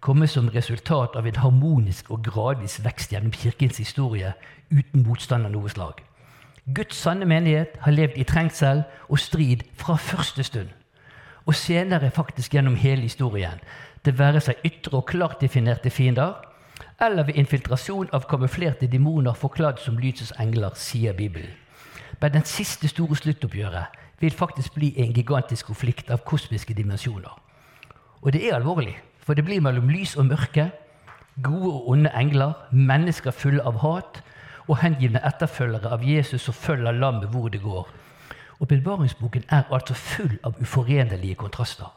komme 0.00 0.26
som 0.26 0.48
resultat 0.48 1.16
av 1.16 1.26
en 1.26 1.36
harmonisk 1.36 2.10
og 2.10 2.24
gradvis 2.24 2.80
vekst 2.84 3.12
gjennom 3.12 3.32
kirkens 3.32 3.78
historie 3.78 4.32
uten 4.70 5.04
motstand 5.06 5.46
av 5.46 5.54
noe 5.54 5.70
slag. 5.70 6.00
Guds 6.74 6.96
sanne 6.96 7.26
menighet 7.26 7.78
har 7.84 7.94
levd 7.94 8.18
i 8.18 8.26
trengsel 8.26 8.82
og 9.08 9.18
strid 9.18 9.62
fra 9.76 9.96
første 9.96 10.42
stund. 10.42 10.68
Og 11.46 11.54
senere 11.54 12.10
faktisk 12.10 12.54
gjennom 12.54 12.76
hele 12.76 13.02
historien 13.02 13.62
det 14.04 14.18
være 14.18 14.40
seg 14.40 14.60
ytre 14.64 14.96
og 14.96 15.06
klart 15.06 15.40
definerte 15.40 15.90
fiender, 15.90 16.34
eller 17.00 17.26
ved 17.28 17.36
infiltrasjon 17.36 18.08
av 18.12 18.26
kamuflerte 18.28 18.88
demoner 18.88 19.36
forklart 19.36 19.80
som 19.80 19.98
lysets 19.98 20.32
engler, 20.40 20.72
sier 20.74 21.12
Bibelen. 21.12 21.52
Men 22.20 22.32
den 22.32 22.44
siste 22.44 22.88
store 22.88 23.16
sluttoppgjøret 23.16 23.99
vil 24.20 24.32
faktisk 24.32 24.74
bli 24.74 24.92
en 24.96 25.12
gigantisk 25.12 25.66
konflikt 25.66 26.10
av 26.10 26.24
kosmiske 26.24 26.74
dimensjoner. 26.74 27.32
Og 28.22 28.32
det 28.32 28.48
er 28.48 28.54
alvorlig, 28.54 28.98
for 29.18 29.34
det 29.34 29.44
blir 29.44 29.60
mellom 29.60 29.88
lys 29.88 30.16
og 30.16 30.26
mørke, 30.26 30.70
gode 31.42 31.72
og 31.72 31.88
onde 31.88 32.10
engler, 32.16 32.52
mennesker 32.70 33.30
fulle 33.30 33.62
av 33.64 33.80
hat 33.80 34.20
og 34.68 34.78
hengivne 34.82 35.22
etterfølgere 35.26 35.92
av 35.94 36.04
Jesus 36.04 36.42
som 36.42 36.54
følger 36.54 36.92
lammet 36.92 37.30
hvor 37.32 37.48
det 37.48 37.62
går. 37.62 37.88
Åpenbaringsboken 38.60 39.44
er 39.48 39.62
altså 39.72 39.94
full 39.94 40.36
av 40.44 40.60
uforenlige 40.60 41.34
kontraster. 41.34 41.88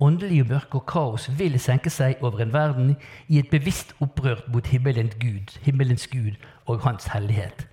Åndelige 0.00 0.44
mørke 0.44 0.80
og 0.80 0.86
kaos 0.86 1.28
vil 1.38 1.58
senke 1.60 1.90
seg 1.92 2.22
over 2.24 2.40
en 2.40 2.52
verden 2.52 2.94
i 3.28 3.38
et 3.38 3.50
bevisst 3.50 3.92
opprør 4.00 4.40
mot 4.48 4.66
himmelens 4.66 5.14
Gud, 5.20 5.58
himmelens 5.62 6.06
Gud 6.08 6.40
og 6.66 6.80
Hans 6.80 7.04
hellighet. 7.12 7.66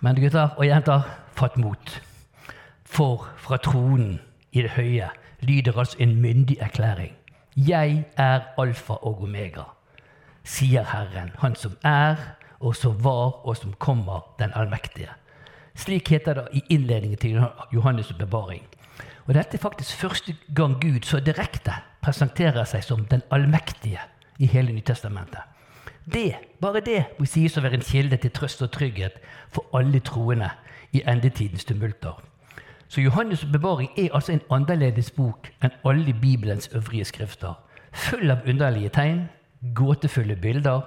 Men 0.00 0.20
gutter 0.20 0.54
og 0.56 0.66
jenter, 0.66 1.08
fatt 1.34 1.56
mot. 1.56 2.09
For 2.90 3.28
fra 3.38 3.56
tronen 3.62 4.18
i 4.52 4.64
det 4.64 4.72
høye 4.74 5.10
lyder 5.46 5.78
altså 5.78 5.96
en 6.02 6.16
myndig 6.20 6.56
erklæring. 6.60 7.12
Jeg 7.56 8.04
er 8.16 8.40
alfa 8.58 8.92
og 8.92 9.22
omega, 9.22 9.62
sier 10.44 10.84
Herren, 10.84 11.30
Han 11.38 11.54
som 11.54 11.76
er, 11.84 12.16
og 12.60 12.76
som 12.76 13.04
var, 13.04 13.46
og 13.46 13.56
som 13.56 13.72
kommer, 13.72 14.34
den 14.38 14.50
allmektige. 14.54 15.08
Slik 15.74 16.08
heter 16.08 16.34
det 16.34 16.48
i 16.52 16.62
innledningen 16.68 17.18
til 17.18 17.44
Johannes' 17.74 18.16
bevaring. 18.18 18.66
Og 19.26 19.34
Dette 19.34 19.56
er 19.56 19.62
faktisk 19.62 19.96
første 19.96 20.36
gang 20.56 20.80
Gud 20.80 21.00
så 21.02 21.20
direkte 21.20 21.72
presenterer 22.02 22.64
seg 22.64 22.84
som 22.84 23.04
den 23.04 23.22
allmektige 23.30 24.00
i 24.38 24.46
hele 24.46 24.72
Nytestamentet. 24.72 25.46
Det, 26.12 26.34
bare 26.60 26.80
det 26.80 27.04
må 27.18 27.26
sies 27.26 27.56
å 27.56 27.62
være 27.62 27.78
en 27.78 27.86
kilde 27.86 28.16
til 28.16 28.30
trøst 28.30 28.62
og 28.62 28.72
trygghet 28.72 29.20
for 29.48 29.78
alle 29.78 30.00
troende 30.00 30.50
i 30.92 31.02
endetidens 31.06 31.64
tumulter. 31.64 32.29
Så 32.90 33.00
Johannes' 33.00 33.46
bevaring 33.52 33.90
er 33.96 34.08
altså 34.14 34.32
en 34.32 34.40
annerledes 34.50 35.12
bok 35.14 35.46
enn 35.62 35.70
alle 35.86 36.10
Bibelens 36.10 36.66
øvrige 36.74 37.04
skrifter. 37.06 37.52
Full 37.92 38.30
av 38.30 38.40
underlige 38.50 38.90
tegn, 38.90 39.20
gåtefulle 39.78 40.34
bilder, 40.36 40.80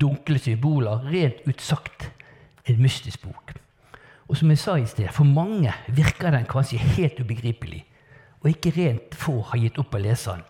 dunkle 0.00 0.38
symboler. 0.38 1.04
Rent 1.04 1.42
ut 1.44 1.60
sagt 1.60 2.06
en 2.64 2.80
mystisk 2.80 3.26
bok. 3.26 3.52
Og 4.28 4.38
som 4.40 4.48
jeg 4.50 4.58
sa 4.58 4.76
i 4.80 4.86
sted, 4.88 5.10
for 5.12 5.28
mange 5.28 5.72
virker 5.88 6.32
den 6.32 6.46
kanskje 6.48 6.78
helt 6.78 7.20
ubegripelig, 7.20 7.82
og 8.40 8.48
ikke 8.48 8.72
rent 8.78 9.14
få 9.14 9.42
har 9.50 9.60
gitt 9.60 9.78
opp 9.78 9.94
å 9.94 10.00
lese 10.00 10.32
den. 10.32 10.46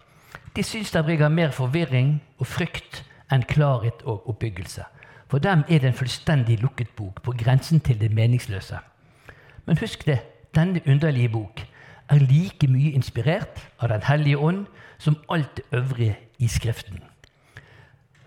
De 0.55 0.63
syns 0.63 0.95
den 0.95 1.05
bringer 1.05 1.29
mer 1.29 1.51
forvirring 1.51 2.21
og 2.39 2.47
frykt 2.47 3.01
enn 3.35 3.43
klarhet 3.51 4.07
og 4.07 4.29
oppbyggelse. 4.31 4.87
For 5.27 5.43
dem 5.43 5.67
er 5.67 5.83
det 5.83 5.91
en 5.91 5.99
fullstendig 5.99 6.61
lukket 6.63 6.95
bok, 6.95 7.19
på 7.23 7.35
grensen 7.35 7.83
til 7.83 7.99
det 7.99 8.13
meningsløse. 8.15 8.79
Men 9.67 9.83
husk 9.83 10.07
det, 10.07 10.21
denne 10.55 10.81
underlige 10.87 11.29
bok 11.29 11.65
er 12.09 12.19
like 12.19 12.69
mye 12.69 12.93
inspirert 12.93 13.69
av 13.79 13.89
Den 13.89 14.03
hellige 14.03 14.39
ånd 14.39 14.67
som 14.99 15.17
alt 15.31 15.57
det 15.57 15.65
øvrige 15.73 16.17
i 16.39 16.49
Skriften. 16.49 17.01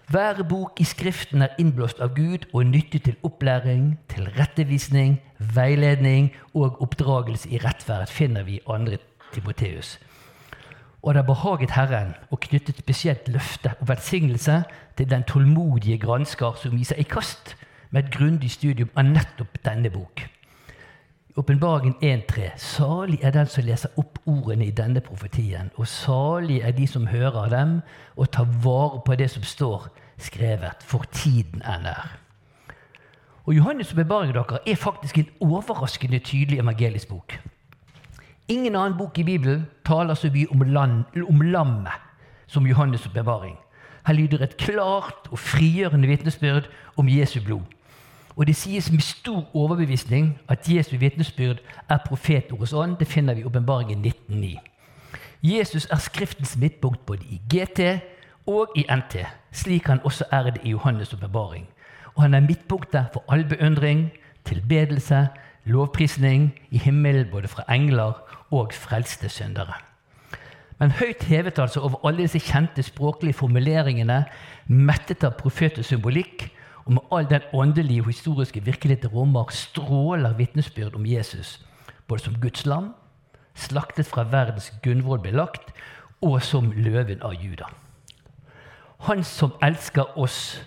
Hver 0.08 0.44
bok 0.44 0.80
i 0.80 0.84
Skriften 0.84 1.42
er 1.42 1.56
innblåst 1.60 2.00
av 2.00 2.14
Gud 2.16 2.46
og 2.54 2.66
nyttig 2.66 3.02
til 3.04 3.16
opplæring, 3.24 4.00
til 4.10 4.30
rettevisning, 4.40 5.22
veiledning 5.40 6.32
og 6.54 6.82
oppdragelse 6.82 7.50
i 7.50 7.58
rettferd, 7.58 8.08
finner 8.08 8.44
vi 8.44 8.56
i 8.56 8.62
2. 8.68 8.98
Timoteus. 9.34 10.00
Og 11.04 11.14
det 11.14 11.26
behaget 11.26 11.72
Herren 11.72 12.16
å 12.32 12.40
knytte 12.40 12.72
et 12.72 12.80
spesielt 12.80 13.28
løfte 13.28 13.74
og 13.82 13.90
velsignelse 13.90 14.64
til 14.98 15.10
den 15.10 15.24
tålmodige 15.24 15.98
gransker 15.98 16.56
som 16.56 16.72
viser 16.72 16.96
i 16.96 17.04
kast 17.04 17.56
med 17.92 18.06
et 18.06 18.16
grundig 18.16 18.52
studium 18.52 18.90
av 18.96 19.06
nettopp 19.12 19.60
denne 19.66 19.92
bok. 19.92 20.37
Åpenbaringen 21.38 21.94
1.3.: 22.02 22.58
Salig 22.58 23.20
er 23.22 23.32
den 23.32 23.46
som 23.46 23.64
leser 23.64 23.94
opp 24.02 24.18
ordene 24.26 24.66
i 24.66 24.72
denne 24.74 25.04
profetien, 25.06 25.70
og 25.78 25.86
salig 25.88 26.64
er 26.66 26.74
de 26.74 26.88
som 26.90 27.06
hører 27.08 27.52
dem 27.54 27.76
og 28.16 28.32
tar 28.34 28.48
vare 28.64 29.04
på 29.06 29.16
det 29.16 29.30
som 29.30 29.44
står 29.44 29.86
skrevet, 30.18 30.82
for 30.82 31.06
tiden 31.14 31.62
er 31.62 31.84
nær. 31.84 32.18
Og 33.46 33.54
Johannes' 33.54 33.94
bevaring 33.96 34.34
dere 34.34 34.64
er 34.66 34.76
faktisk 34.76 35.18
en 35.18 35.30
overraskende 35.40 36.20
tydelig 36.20 36.60
evangelisk 36.60 37.08
bok. 37.08 37.38
Ingen 38.48 38.76
annen 38.76 38.98
bok 38.98 39.20
i 39.20 39.24
Bibelen 39.24 39.68
taler 39.86 40.14
så 40.14 40.34
mye 40.34 40.50
om, 40.52 40.62
land, 40.62 41.04
om 41.30 41.42
lammet 41.42 42.02
som 42.48 42.66
Johannes' 42.66 43.14
bevaring. 43.14 43.58
Her 44.08 44.14
lyder 44.14 44.42
et 44.42 44.58
klart 44.58 45.30
og 45.32 45.40
frigjørende 45.40 46.08
vitnesbyrd 46.08 46.70
om 46.98 47.10
Jesu 47.10 47.40
blod. 47.46 47.77
Og 48.38 48.48
det 48.48 48.56
sies 48.56 48.92
med 48.92 49.00
stor 49.00 49.56
overbevisning 49.56 50.40
at 50.50 50.70
Jesu 50.70 50.98
vitnesbyrd 50.98 51.58
er 51.90 51.98
profetordets 52.06 52.74
ånd. 52.74 52.98
Det 53.00 53.08
finner 53.08 53.34
vi 53.34 53.42
i 53.42 53.44
Åpenbaringen 53.44 54.06
19.9. 54.06 54.58
Jesus 55.44 55.88
er 55.92 55.98
Skriftens 55.98 56.58
midtpunkt 56.58 57.06
både 57.06 57.26
i 57.26 57.42
GT 57.50 58.00
og 58.48 58.68
i 58.76 58.86
NT, 58.96 59.16
slik 59.52 59.88
han 59.88 60.00
også 60.04 60.26
er 60.32 60.44
det 60.44 60.62
i 60.64 60.74
Johannes' 60.74 61.16
åpenbaring. 61.16 61.68
Og 62.16 62.22
han 62.22 62.34
er 62.34 62.40
midtpunktet 62.40 63.06
for 63.14 63.24
all 63.30 63.46
beundring, 63.50 64.12
tilbedelse, 64.46 65.28
lovprisning 65.66 66.60
i 66.70 66.78
himmelen 66.78 67.28
både 67.32 67.48
fra 67.48 67.64
engler 67.74 68.14
og 68.52 68.74
frelste 68.74 69.30
syndere. 69.30 69.74
Men 70.80 70.92
høyt 70.92 71.24
hevet 71.24 71.60
altså 71.60 71.80
over 71.80 72.08
alle 72.08 72.22
disse 72.22 72.40
kjente 72.40 72.84
språklige 72.84 73.34
formuleringene, 73.34 74.26
mettet 74.68 75.24
av 75.24 75.34
profetisk 75.40 75.90
symbolikk, 75.90 76.52
og 76.88 76.94
med 76.94 77.02
all 77.12 77.26
den 77.30 77.42
åndelige 77.54 78.02
og 78.02 78.08
historiske 78.08 78.64
virkelighet 78.64 79.04
det 79.04 79.14
rommer, 79.14 79.50
stråler 79.52 80.38
vitnesbyrd 80.38 80.96
om 80.96 81.06
Jesus, 81.06 81.66
både 82.08 82.22
som 82.22 82.40
Guds 82.42 82.66
lam, 82.66 82.94
slaktet 83.56 84.08
fra 84.08 84.24
verdens 84.24 84.72
gunnvoll 84.84 85.20
ble 85.20 85.34
lagt, 85.36 85.74
og 86.22 86.40
som 86.42 86.72
løven 86.72 87.20
av 87.22 87.36
Juda. 87.36 87.68
Han 89.06 89.24
som 89.24 89.52
elsker 89.62 90.18
oss 90.18 90.62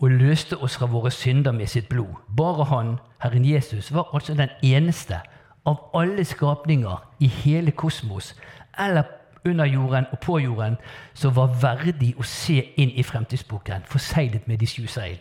og 0.00 0.10
løste 0.10 0.58
oss 0.58 0.76
fra 0.80 0.88
våre 0.90 1.12
synder 1.14 1.52
med 1.52 1.70
sitt 1.70 1.88
blod. 1.88 2.18
Bare 2.36 2.64
han, 2.64 2.98
Herren 3.22 3.44
Jesus, 3.44 3.92
var 3.94 4.10
altså 4.12 4.34
den 4.34 4.50
eneste 4.62 5.20
av 5.64 5.90
alle 5.94 6.24
skapninger 6.24 7.06
i 7.20 7.28
hele 7.28 7.70
kosmos 7.70 8.34
eller 8.78 9.19
under 9.44 9.64
jorden 9.64 10.06
og 10.12 10.18
på 10.18 10.38
jorden 10.38 10.76
som 11.14 11.36
var 11.36 11.54
verdig 11.62 12.14
å 12.18 12.26
se 12.26 12.60
inn 12.76 12.90
i 12.90 13.02
fremtidsboken, 13.02 13.86
forseglet 13.86 14.48
med 14.48 14.60
de 14.60 14.66
sju 14.66 14.86
seil. 14.86 15.18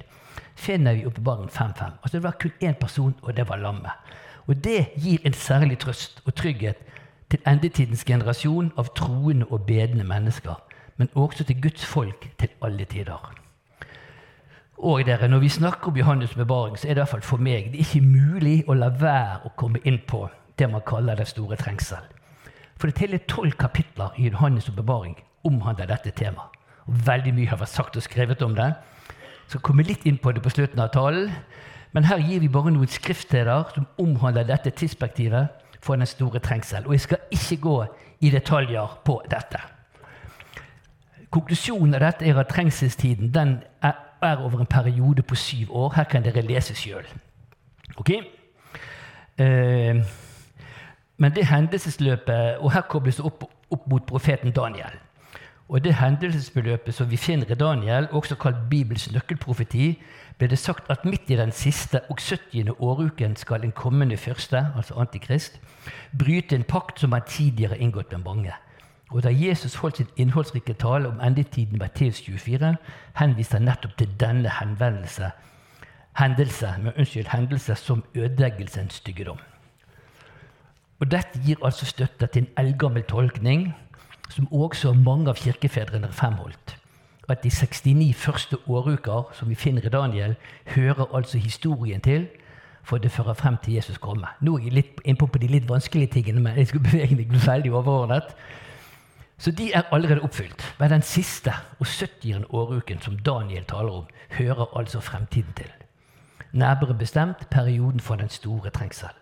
Finner 0.56 0.94
vi 0.94 1.06
åpenbaringen 1.08 1.50
5.5. 1.50 1.84
Altså 2.04 2.18
det 2.18 2.24
var 2.24 2.38
kun 2.40 2.52
én 2.64 2.74
person, 2.74 3.16
og 3.22 3.38
det 3.38 3.48
var 3.50 3.58
lammet. 3.58 3.92
Og 4.48 4.64
det 4.64 4.88
gir 4.96 5.20
en 5.26 5.34
særlig 5.34 5.80
trøst 5.80 6.22
og 6.26 6.36
trygghet 6.36 6.78
til 7.30 7.40
endetidens 7.48 8.04
generasjon 8.04 8.72
av 8.78 8.94
troende 8.96 9.46
og 9.50 9.66
bedende 9.66 10.04
mennesker, 10.04 10.56
men 10.98 11.10
også 11.16 11.44
til 11.44 11.62
Guds 11.62 11.86
folk 11.86 12.30
til 12.40 12.50
alle 12.62 12.86
tider. 12.86 13.34
Og 14.78 15.06
dere, 15.06 15.28
Når 15.28 15.40
vi 15.40 15.50
snakker 15.50 15.88
om 15.88 15.98
Johannes' 15.98 16.36
bevaring, 16.36 16.78
så 16.78 16.88
er 16.88 16.94
det 16.94 16.98
i 16.98 17.00
hvert 17.00 17.10
fall 17.10 17.22
for 17.22 17.38
meg 17.38 17.72
det 17.72 17.80
er 17.80 17.86
ikke 17.86 18.02
mulig 18.02 18.64
å 18.68 18.74
la 18.74 18.88
være 18.90 19.40
å 19.46 19.52
komme 19.56 19.80
inn 19.84 20.00
på 20.08 20.30
det 20.60 20.70
man 20.72 20.82
kaller 20.88 21.16
den 21.16 21.26
store 21.26 21.56
trengsel. 21.56 22.19
For 22.80 22.88
det 22.88 22.98
hele 23.04 23.20
tolv 23.28 23.52
kapitler 23.60 24.16
i 24.18 24.30
Johannes' 24.30 24.72
bevaring 24.76 25.18
omhandler 25.44 25.86
dette 25.86 26.12
temaet. 26.16 26.56
Og 26.88 27.08
Veldig 27.08 27.34
mye 27.36 27.50
har 27.52 27.60
vært 27.60 27.70
sagt 27.74 27.98
og 28.00 28.04
skrevet 28.04 28.42
om 28.42 28.56
det. 28.56 28.72
Så 29.48 29.60
kommer 29.60 29.84
litt 29.84 30.06
inn 30.08 30.18
på 30.18 30.32
det 30.32 30.44
på 30.44 30.50
slutten 30.54 30.80
av 30.80 30.94
talen. 30.94 31.32
Men 31.92 32.06
her 32.06 32.22
gir 32.22 32.40
vi 32.40 32.48
bare 32.48 32.72
noen 32.72 32.88
skriftsteder 32.88 33.74
som 33.74 33.88
omhandler 34.00 34.48
dette 34.48 34.72
tidsperspektivet 34.72 35.50
for 35.82 35.96
den 35.96 36.08
store 36.08 36.40
trengsel. 36.40 36.88
Og 36.88 36.96
jeg 36.96 37.02
skal 37.02 37.18
ikke 37.32 37.58
gå 37.62 37.76
i 38.22 38.32
detaljer 38.32 38.96
på 39.06 39.18
dette. 39.32 39.60
Konklusjonen 41.30 41.94
av 41.98 42.06
dette 42.08 42.26
er 42.26 42.40
at 42.40 42.50
trengselstiden 42.50 43.34
den 43.34 43.58
er, 43.84 43.98
er 44.22 44.42
over 44.42 44.64
en 44.64 44.70
periode 44.70 45.22
på 45.22 45.36
syv 45.36 45.76
år. 45.76 45.94
Her 45.96 46.08
kan 46.10 46.24
dere 46.24 46.46
lese 46.46 46.76
sjøl. 46.76 47.06
Okay? 47.98 48.24
Eh, 49.38 50.02
men 51.20 51.36
det 51.36 51.46
hendelsesløpet 51.46 52.58
Og 52.60 52.72
her 52.72 52.82
kobles 52.82 53.16
det 53.20 53.26
opp, 53.26 53.44
opp 53.72 53.88
mot 53.88 54.06
profeten 54.08 54.52
Daniel. 54.52 54.96
Og 55.70 55.84
det 55.84 55.94
hendelsesbeløpet 55.94 56.96
som 56.96 57.12
vi 57.12 57.18
finner 57.18 57.52
i 57.52 57.56
Daniel, 57.56 58.08
også 58.12 58.36
kalt 58.36 58.64
Bibels 58.70 59.12
nøkkelprofeti, 59.12 60.00
ble 60.40 60.48
det 60.50 60.58
sagt 60.58 60.90
at 60.90 61.04
midt 61.06 61.30
i 61.30 61.38
den 61.38 61.52
siste 61.52 62.02
og 62.10 62.18
70. 62.20 62.72
åruken 62.80 63.36
skal 63.36 63.64
en 63.64 63.72
kommende 63.72 64.18
første, 64.18 64.64
altså 64.76 64.96
Antikrist, 64.98 65.60
bryte 66.20 66.56
en 66.56 66.64
pakt 66.64 67.00
som 67.00 67.14
han 67.14 67.28
tidligere 67.28 67.78
inngått 67.78 68.12
med 68.12 68.26
mange. 68.26 68.54
Og 69.12 69.24
Da 69.24 69.30
Jesus 69.30 69.76
holdt 69.76 69.98
sin 69.98 70.08
innholdsrike 70.18 70.74
tale 70.74 71.08
om 71.08 71.22
endetiden 71.22 71.76
i 71.76 71.80
Matteus 71.80 72.22
24, 72.22 72.76
henviste 73.20 73.58
han 73.58 73.66
nettopp 73.66 73.98
til 73.98 74.10
denne 74.20 74.50
henvendelse, 74.50 75.32
hendelse, 76.18 76.74
men 76.82 76.94
unnskyld, 76.98 77.28
hendelse 77.28 77.76
som 77.76 78.04
ødeleggelsens 78.16 78.94
styggedom. 78.94 79.38
Og 81.00 81.12
Dette 81.12 81.40
gir 81.46 81.62
altså 81.64 81.86
støtte 81.86 82.28
til 82.28 82.44
en 82.44 82.66
eldgammel 82.66 83.04
tolkning 83.08 83.70
som 84.30 84.48
også 84.52 84.94
mange 84.94 85.30
av 85.32 85.40
kirkefedrene 85.40 86.12
fremholdt. 86.12 86.76
At 87.30 87.44
de 87.44 87.50
69 87.50 88.16
første 88.16 88.58
åruker 88.68 89.30
som 89.34 89.50
vi 89.50 89.56
finner 89.56 89.86
i 89.86 89.90
Daniel, 89.90 90.36
hører 90.76 91.16
altså 91.16 91.38
historien 91.38 92.02
til, 92.02 92.28
for 92.84 92.98
det 92.98 93.12
fører 93.12 93.34
frem 93.34 93.58
til 93.64 93.74
Jesus 93.74 93.98
komme. 93.98 94.28
Nå 94.42 94.58
er 94.58 94.64
jeg 94.64 94.74
litt 94.74 95.02
innpå 95.06 95.28
på 95.30 95.38
de 95.38 95.48
litt 95.48 95.70
vanskelige 95.70 96.14
tingene, 96.18 96.42
men 96.42 96.58
jeg 96.58 96.68
skal 96.68 96.84
bevege 96.84 97.16
meg 97.16 97.36
veldig 97.46 97.74
overordnet. 97.74 98.34
Så 99.38 99.52
de 99.52 99.72
er 99.74 99.88
allerede 99.92 100.22
oppfylt. 100.22 100.76
Men 100.80 100.90
den 100.90 101.02
siste 101.02 101.54
og 101.80 101.88
70. 101.88 102.50
åruken 102.50 103.02
som 103.02 103.20
Daniel 103.20 103.64
taler 103.64 104.02
om, 104.02 104.08
hører 104.30 104.78
altså 104.78 105.00
fremtiden 105.00 105.54
til. 105.56 105.72
Nærmere 106.52 106.94
bestemt 106.94 107.50
perioden 107.50 108.00
for 108.00 108.16
den 108.16 108.30
store 108.30 108.70
trengsel. 108.70 109.14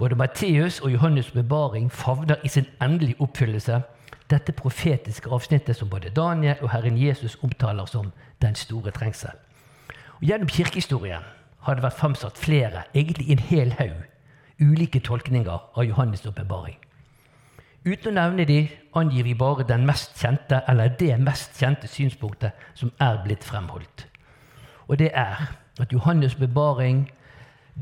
Både 0.00 0.14
Matteus 0.14 0.80
og 0.80 0.90
Johannes' 0.90 1.32
bevaring 1.32 1.92
favner 1.92 2.36
i 2.44 2.48
sin 2.48 2.64
endelige 2.82 3.20
oppfyllelse 3.20 3.82
dette 4.30 4.52
profetiske 4.52 5.28
avsnittet 5.28 5.76
som 5.76 5.90
både 5.90 6.10
Daniel 6.10 6.56
og 6.62 6.70
Herren 6.72 6.96
Jesus 7.06 7.38
omtaler 7.42 7.84
som 7.84 8.12
den 8.42 8.54
store 8.54 8.90
trengsel. 8.90 9.36
Og 10.14 10.22
gjennom 10.22 10.48
kirkehistorien 10.48 11.26
har 11.60 11.74
det 11.74 11.84
vært 11.84 11.98
framsatt 11.98 12.38
flere, 12.38 12.86
egentlig 12.94 13.28
en 13.30 13.44
hel 13.50 13.74
haug, 13.76 14.00
ulike 14.60 15.00
tolkninger 15.00 15.58
av 15.76 15.84
Johannes' 15.84 16.24
åpenbaring. 16.28 16.78
Uten 17.84 18.08
å 18.08 18.16
nevne 18.22 18.48
de 18.48 18.60
angir 18.96 19.28
vi 19.28 19.34
bare 19.34 19.68
den 19.68 19.84
mest 19.86 20.16
kjente, 20.16 20.62
eller 20.68 20.96
det 20.96 21.20
mest 21.20 21.60
kjente 21.60 21.88
synspunktet 21.88 22.56
som 22.74 22.92
er 23.00 23.20
blitt 23.24 23.44
fremholdt. 23.44 24.06
Og 24.88 24.98
det 24.98 25.12
er 25.12 25.50
at 25.80 25.92
Johannes' 25.92 26.40
bevaring 26.40 27.10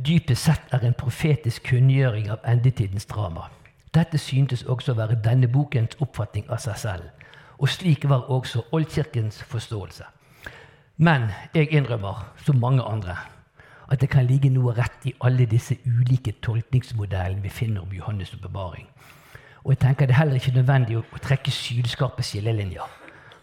dypest 0.07 0.45
sett 0.45 0.73
er 0.73 0.85
en 0.87 0.95
profetisk 0.95 1.65
kunngjøring 1.71 2.29
av 2.31 2.45
endetidens 2.47 3.07
drama. 3.11 3.49
Dette 3.95 4.19
syntes 4.19 4.63
også 4.63 4.93
å 4.93 4.99
være 4.99 5.17
denne 5.25 5.49
bokens 5.51 5.97
oppfatning 6.05 6.45
av 6.53 6.61
seg 6.63 6.77
selv. 6.79 7.09
Og 7.59 7.71
slik 7.73 8.05
var 8.09 8.29
også 8.31 8.63
Oldkirkens 8.73 9.41
forståelse. 9.43 10.05
Men 10.99 11.31
jeg 11.55 11.73
innrømmer, 11.73 12.23
som 12.45 12.61
mange 12.63 12.83
andre, 12.83 13.17
at 13.89 14.01
det 14.01 14.11
kan 14.13 14.27
ligge 14.27 14.51
noe 14.51 14.75
rett 14.77 15.07
i 15.09 15.15
alle 15.25 15.47
disse 15.47 15.79
ulike 15.87 16.37
tolkningsmodellene 16.43 17.43
vi 17.43 17.49
finner 17.49 17.83
om 17.83 17.95
Johannes' 17.95 18.35
oppbevaring. 18.37 18.87
Og 19.65 19.73
jeg 19.73 19.79
tenker 19.79 20.07
det 20.07 20.15
er 20.15 20.21
heller 20.21 20.39
ikke 20.39 20.55
nødvendig 20.55 20.99
å 20.99 21.23
trekke 21.23 21.51
sylskarpe 21.51 22.23
skillelinjer. 22.23 22.87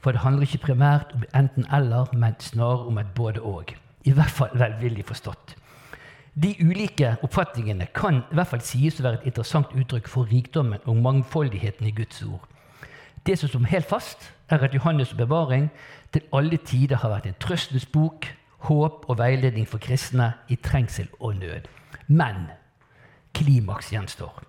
For 0.02 0.14
det 0.14 0.22
handler 0.22 0.46
ikke 0.46 0.68
primært 0.70 1.12
om 1.18 1.24
enten-eller, 1.34 2.14
men 2.14 2.40
snarere 2.40 2.88
om 2.92 2.98
et 3.02 3.14
både-og. 3.16 3.74
I 4.06 4.14
hvert 4.14 4.36
fall 4.38 4.54
velvillig 4.54 5.06
forstått. 5.06 5.56
De 6.36 6.52
ulike 6.60 7.14
oppfatningene 7.24 7.86
kan 7.96 8.18
i 8.20 8.36
hvert 8.36 8.50
fall 8.52 8.64
sies 8.66 8.98
å 9.00 9.06
være 9.06 9.22
et 9.22 9.28
interessant 9.30 9.70
uttrykk 9.72 10.10
for 10.12 10.28
rikdommen 10.28 10.82
og 10.84 10.98
mangfoldigheten 11.00 11.88
i 11.88 11.94
Guds 11.96 12.20
ord. 12.28 12.44
Det 13.26 13.38
som 13.40 13.50
står 13.50 13.70
helt 13.72 13.88
fast, 13.88 14.34
er 14.52 14.60
at 14.60 14.76
Johannes' 14.76 15.16
bevaring 15.16 15.70
til 16.12 16.28
alle 16.36 16.58
tider 16.58 17.00
har 17.00 17.14
vært 17.14 17.30
en 17.30 17.38
trøstens 17.40 17.86
bok, 17.86 18.28
håp 18.68 19.08
og 19.08 19.18
veiledning 19.18 19.64
for 19.68 19.80
kristne 19.80 20.34
i 20.52 20.60
trengsel 20.60 21.08
og 21.20 21.40
nød. 21.40 21.72
Men 22.08 22.50
klimaks 23.34 23.94
gjenstår. 23.96 24.44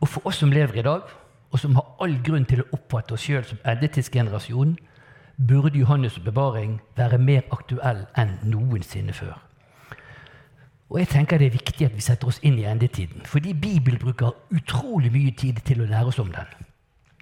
Og 0.00 0.08
for 0.08 0.30
oss 0.30 0.38
som 0.38 0.54
lever 0.54 0.78
i 0.78 0.86
dag, 0.86 1.02
og 1.50 1.58
som 1.58 1.74
har 1.74 1.96
all 1.98 2.14
grunn 2.22 2.46
til 2.46 2.62
å 2.62 2.68
oppfatte 2.78 3.18
oss 3.18 3.26
sjøl 3.26 3.42
som 3.44 3.58
edetidsgenerasjon, 3.66 4.78
burde 5.50 5.82
Johannes' 5.82 6.22
bevaring 6.22 6.78
være 6.96 7.18
mer 7.18 7.42
aktuell 7.50 8.06
enn 8.14 8.38
noensinne 8.46 9.12
før. 9.12 9.47
Og 10.88 10.98
jeg 11.02 11.08
tenker 11.08 11.38
det 11.38 11.50
er 11.50 11.56
viktig 11.58 11.86
at 11.86 11.96
vi 11.96 12.00
setter 12.00 12.30
oss 12.30 12.40
inn 12.42 12.56
i 12.58 12.64
endetiden, 12.64 13.26
fordi 13.28 13.52
Bibelen 13.52 14.00
bruker 14.00 14.32
utrolig 14.56 15.12
mye 15.12 15.34
tid 15.36 15.60
til 15.68 15.82
å 15.84 15.88
lære 15.88 16.08
oss 16.08 16.20
om 16.22 16.30
den. 16.32 16.48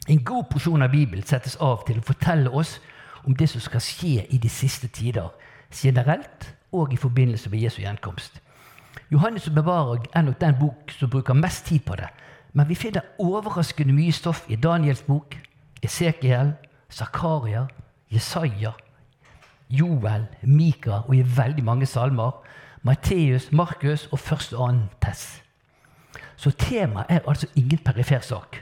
En 0.06 0.22
god 0.24 0.46
porsjon 0.52 0.82
av 0.86 0.92
Bibelen 0.92 1.26
settes 1.26 1.56
av 1.58 1.82
til 1.86 1.98
å 1.98 2.06
fortelle 2.06 2.50
oss 2.50 2.76
om 3.26 3.34
det 3.34 3.48
som 3.50 3.60
skal 3.60 3.82
skje 3.82 4.22
i 4.30 4.38
de 4.38 4.48
siste 4.48 4.86
tider, 4.86 5.32
generelt 5.74 6.52
og 6.72 6.94
i 6.94 7.00
forbindelse 7.00 7.50
med 7.50 7.64
Jesu 7.64 7.80
gjenkomst. 7.82 8.38
Johannes' 9.10 9.50
bevarer 9.50 10.06
er 10.14 10.22
nok 10.22 10.38
den 10.40 10.54
bok 10.60 10.94
som 10.94 11.10
bruker 11.10 11.34
mest 11.34 11.66
tid 11.66 11.82
på 11.86 11.98
det, 11.98 12.06
men 12.54 12.68
vi 12.68 12.78
finner 12.78 13.02
overraskende 13.18 13.94
mye 13.94 14.14
stoff 14.14 14.44
i 14.48 14.56
Daniels 14.56 15.02
bok, 15.02 15.34
Esekiel, 15.82 16.54
Zakaria, 16.90 17.66
Jesaja, 18.10 18.72
Joel, 19.68 20.28
Mika 20.42 21.02
og 21.02 21.16
i 21.16 21.26
veldig 21.36 21.64
mange 21.66 21.86
salmer 21.90 22.30
Matteus, 22.86 23.52
Markus 23.52 24.06
og 24.12 24.18
første 24.18 24.56
og 24.56 24.68
annen 24.68 24.88
Tess. 25.02 25.42
Så 26.36 26.52
temaet 26.54 27.06
er 27.08 27.24
altså 27.26 27.46
ingen 27.56 27.78
perifer 27.78 28.20
sak. 28.22 28.60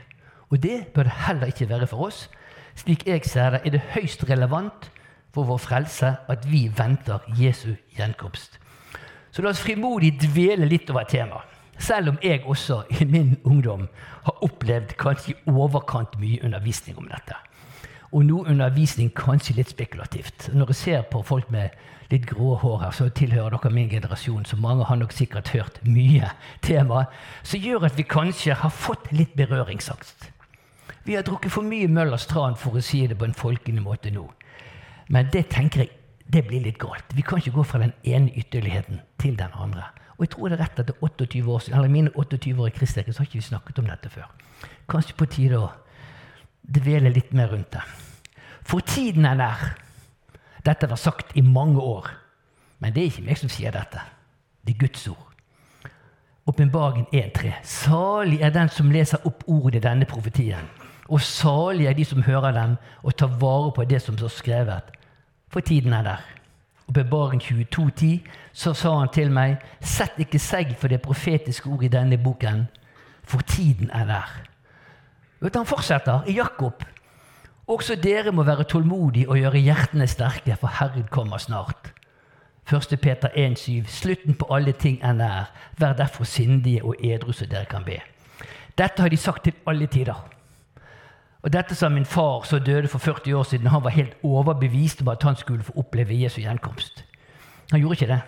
Og 0.49 0.63
det 0.63 0.87
bør 0.93 1.03
det 1.03 1.11
heller 1.27 1.45
ikke 1.45 1.69
være 1.69 1.87
for 1.87 2.07
oss. 2.07 2.29
Slik 2.75 3.05
jeg 3.07 3.21
ser 3.25 3.49
det, 3.49 3.61
er 3.65 3.69
det 3.69 3.81
høyst 3.93 4.25
relevant 4.29 4.89
for 5.33 5.43
vår 5.43 5.57
frelse 5.57 6.15
at 6.27 6.47
vi 6.51 6.71
venter 6.77 7.19
Jesu 7.37 7.75
gjenkomst. 7.97 8.59
Så 9.31 9.43
la 9.43 9.51
oss 9.51 9.61
frimodig 9.61 10.15
dvele 10.21 10.65
litt 10.65 10.89
over 10.89 11.05
temaet. 11.11 11.51
Selv 11.77 12.09
om 12.09 12.17
jeg 12.23 12.41
også 12.45 12.83
i 12.89 13.05
min 13.05 13.35
ungdom 13.43 13.87
har 14.23 14.43
opplevd 14.43 14.95
kanskje 14.97 15.35
overkant 15.51 16.15
mye 16.19 16.39
undervisning 16.43 16.97
om 16.97 17.09
dette. 17.11 17.35
Og 18.15 18.23
noe 18.25 18.47
undervisning 18.47 19.11
kanskje 19.13 19.57
litt 19.57 19.75
spekulativt. 19.75 20.49
Når 20.53 20.71
jeg 20.71 20.75
ser 20.75 21.01
på 21.11 21.21
folk 21.21 21.51
med 21.51 21.69
litt 22.11 22.27
grå 22.29 22.55
hår 22.61 22.79
her, 22.83 22.93
så 22.95 23.09
tilhører 23.09 23.57
dere 23.57 23.73
min 23.73 23.89
generasjon, 23.89 24.45
så 24.45 24.57
mange 24.61 24.85
har 24.85 24.99
nok 24.99 25.13
sikkert 25.15 25.51
hørt 25.55 25.81
mye 25.87 26.29
tema, 26.65 27.05
som 27.43 27.61
gjør 27.61 27.87
at 27.89 27.97
vi 27.97 28.07
kanskje 28.07 28.57
har 28.61 28.73
fått 28.73 29.11
litt 29.15 29.35
berøringsangst. 29.37 30.31
Vi 31.05 31.17
har 31.17 31.25
drukket 31.25 31.53
for 31.53 31.65
mye 31.65 31.89
Møllers 31.89 32.25
tran, 32.29 32.57
for 32.57 32.77
å 32.77 32.81
si 32.81 33.03
det 33.07 33.17
på 33.19 33.27
en 33.27 33.37
folkelig 33.37 33.83
måte 33.85 34.13
nå. 34.13 34.25
Men 35.13 35.29
det 35.33 35.47
tenker 35.53 35.85
jeg 35.85 35.93
det 36.33 36.41
blir 36.47 36.63
litt 36.65 36.79
galt. 36.81 37.13
Vi 37.13 37.21
kan 37.21 37.37
ikke 37.37 37.53
gå 37.59 37.63
fra 37.69 37.83
den 37.83 37.93
ene 38.03 38.33
ytterligheten 38.33 39.03
til 39.21 39.35
den 39.37 39.53
andre. 39.53 39.91
Og 40.15 40.25
jeg 40.25 40.31
tror 40.33 40.49
det 40.49 40.57
er 40.57 40.63
rett 40.63 40.79
at 40.81 40.87
det 40.87 40.95
er 40.95 41.05
28 41.05 41.43
år 41.51 41.59
siden, 41.61 41.77
eller 41.77 41.91
mine 41.93 42.13
28 42.15 42.55
år 42.57 42.71
i 42.71 42.73
Kristkirken 42.73 43.13
så 43.13 43.21
har 43.21 43.29
ikke 43.29 43.41
vi 43.41 43.49
snakket 43.49 43.79
om 43.79 43.89
dette 43.91 44.09
før. 44.09 44.31
Kanskje 44.89 45.17
på 45.19 45.27
tide 45.29 45.59
å 45.59 45.69
dvele 46.65 47.11
litt 47.13 47.33
mer 47.37 47.51
rundt 47.53 47.75
det. 47.75 47.83
For 48.65 48.81
tiden 48.81 49.27
er 49.29 49.37
nær. 49.37 49.65
Dette 50.65 50.89
var 50.89 50.99
sagt 50.99 51.35
i 51.37 51.41
mange 51.41 51.81
år. 51.81 52.09
Men 52.79 52.93
det 52.93 53.01
er 53.01 53.11
ikke 53.11 53.27
meg 53.27 53.39
som 53.39 53.51
sier 53.51 53.73
dette. 53.75 54.01
Det 54.65 54.75
er 54.75 54.81
Guds 54.81 55.07
ord. 55.07 55.31
Åpenbaringen 56.45 57.07
1.3. 57.13 57.53
Salig 57.63 58.41
er 58.41 58.53
den 58.53 58.69
som 58.69 58.91
leser 58.93 59.23
opp 59.25 59.43
ordet 59.47 59.79
i 59.79 59.87
denne 59.87 60.05
profetien. 60.05 60.67
Og 61.09 61.21
salig 61.21 61.87
er 61.89 61.93
de 61.97 62.05
som 62.05 62.23
hører 62.25 62.53
dem 62.53 62.75
og 63.03 63.15
tar 63.17 63.33
vare 63.41 63.71
på 63.73 63.85
det 63.89 64.01
som 64.01 64.17
står 64.17 64.33
skrevet. 64.33 64.91
For 65.49 65.59
tiden 65.65 65.93
er 65.93 66.03
der. 66.03 66.25
Åpenbaring 66.89 67.41
22.10. 67.41 68.19
Så 68.53 68.73
sa 68.73 68.97
han 68.99 69.09
til 69.13 69.31
meg, 69.33 69.57
sett 69.81 70.19
ikke 70.21 70.39
segg 70.39 70.75
for 70.77 70.87
det 70.87 71.01
profetiske 71.01 71.69
ordet 71.69 71.89
i 71.89 71.95
denne 71.97 72.17
boken, 72.17 72.67
for 73.23 73.41
tiden 73.41 73.89
er 73.93 74.05
der. 74.05 74.35
Han 75.53 75.65
fortsetter 75.65 76.23
i 76.27 76.37
Jakob. 76.37 76.83
Også 77.67 77.95
dere 77.95 78.31
må 78.31 78.43
være 78.43 78.63
tålmodige 78.63 79.29
og 79.29 79.37
gjøre 79.37 79.57
hjertene 79.57 80.07
sterke, 80.07 80.55
for 80.59 80.69
Herren 80.79 81.07
kommer 81.09 81.37
snart. 81.37 81.93
1. 82.73 82.99
Peter 83.01 83.29
1,7.: 83.29 83.87
Slutten 83.87 84.33
på 84.33 84.45
alle 84.53 84.71
ting 84.71 84.99
er 85.01 85.13
nær. 85.13 85.51
Vær 85.77 85.93
derfor 85.93 86.23
sindige 86.23 86.83
og 86.85 86.95
edru 87.03 87.31
så 87.31 87.45
dere 87.45 87.65
kan 87.65 87.83
be. 87.83 87.99
Dette 88.77 89.01
har 89.01 89.09
de 89.09 89.17
sagt 89.17 89.43
til 89.43 89.53
alle 89.67 89.87
tider. 89.87 90.29
Og 91.41 91.53
dette 91.53 91.75
sa 91.75 91.89
min 91.89 92.05
far, 92.05 92.43
som 92.43 92.59
døde 92.59 92.87
for 92.87 92.99
40 92.99 93.35
år 93.35 93.43
siden. 93.43 93.67
Han 93.67 93.83
var 93.83 93.89
helt 93.89 94.17
overbevist 94.23 95.01
om 95.01 95.07
at 95.07 95.23
han 95.23 95.35
skulle 95.35 95.63
få 95.63 95.73
oppleve 95.75 96.21
Jesu 96.23 96.41
gjenkomst. 96.41 97.05
Han 97.71 97.79
gjorde 97.79 97.93
ikke 97.93 98.13
det. 98.13 98.21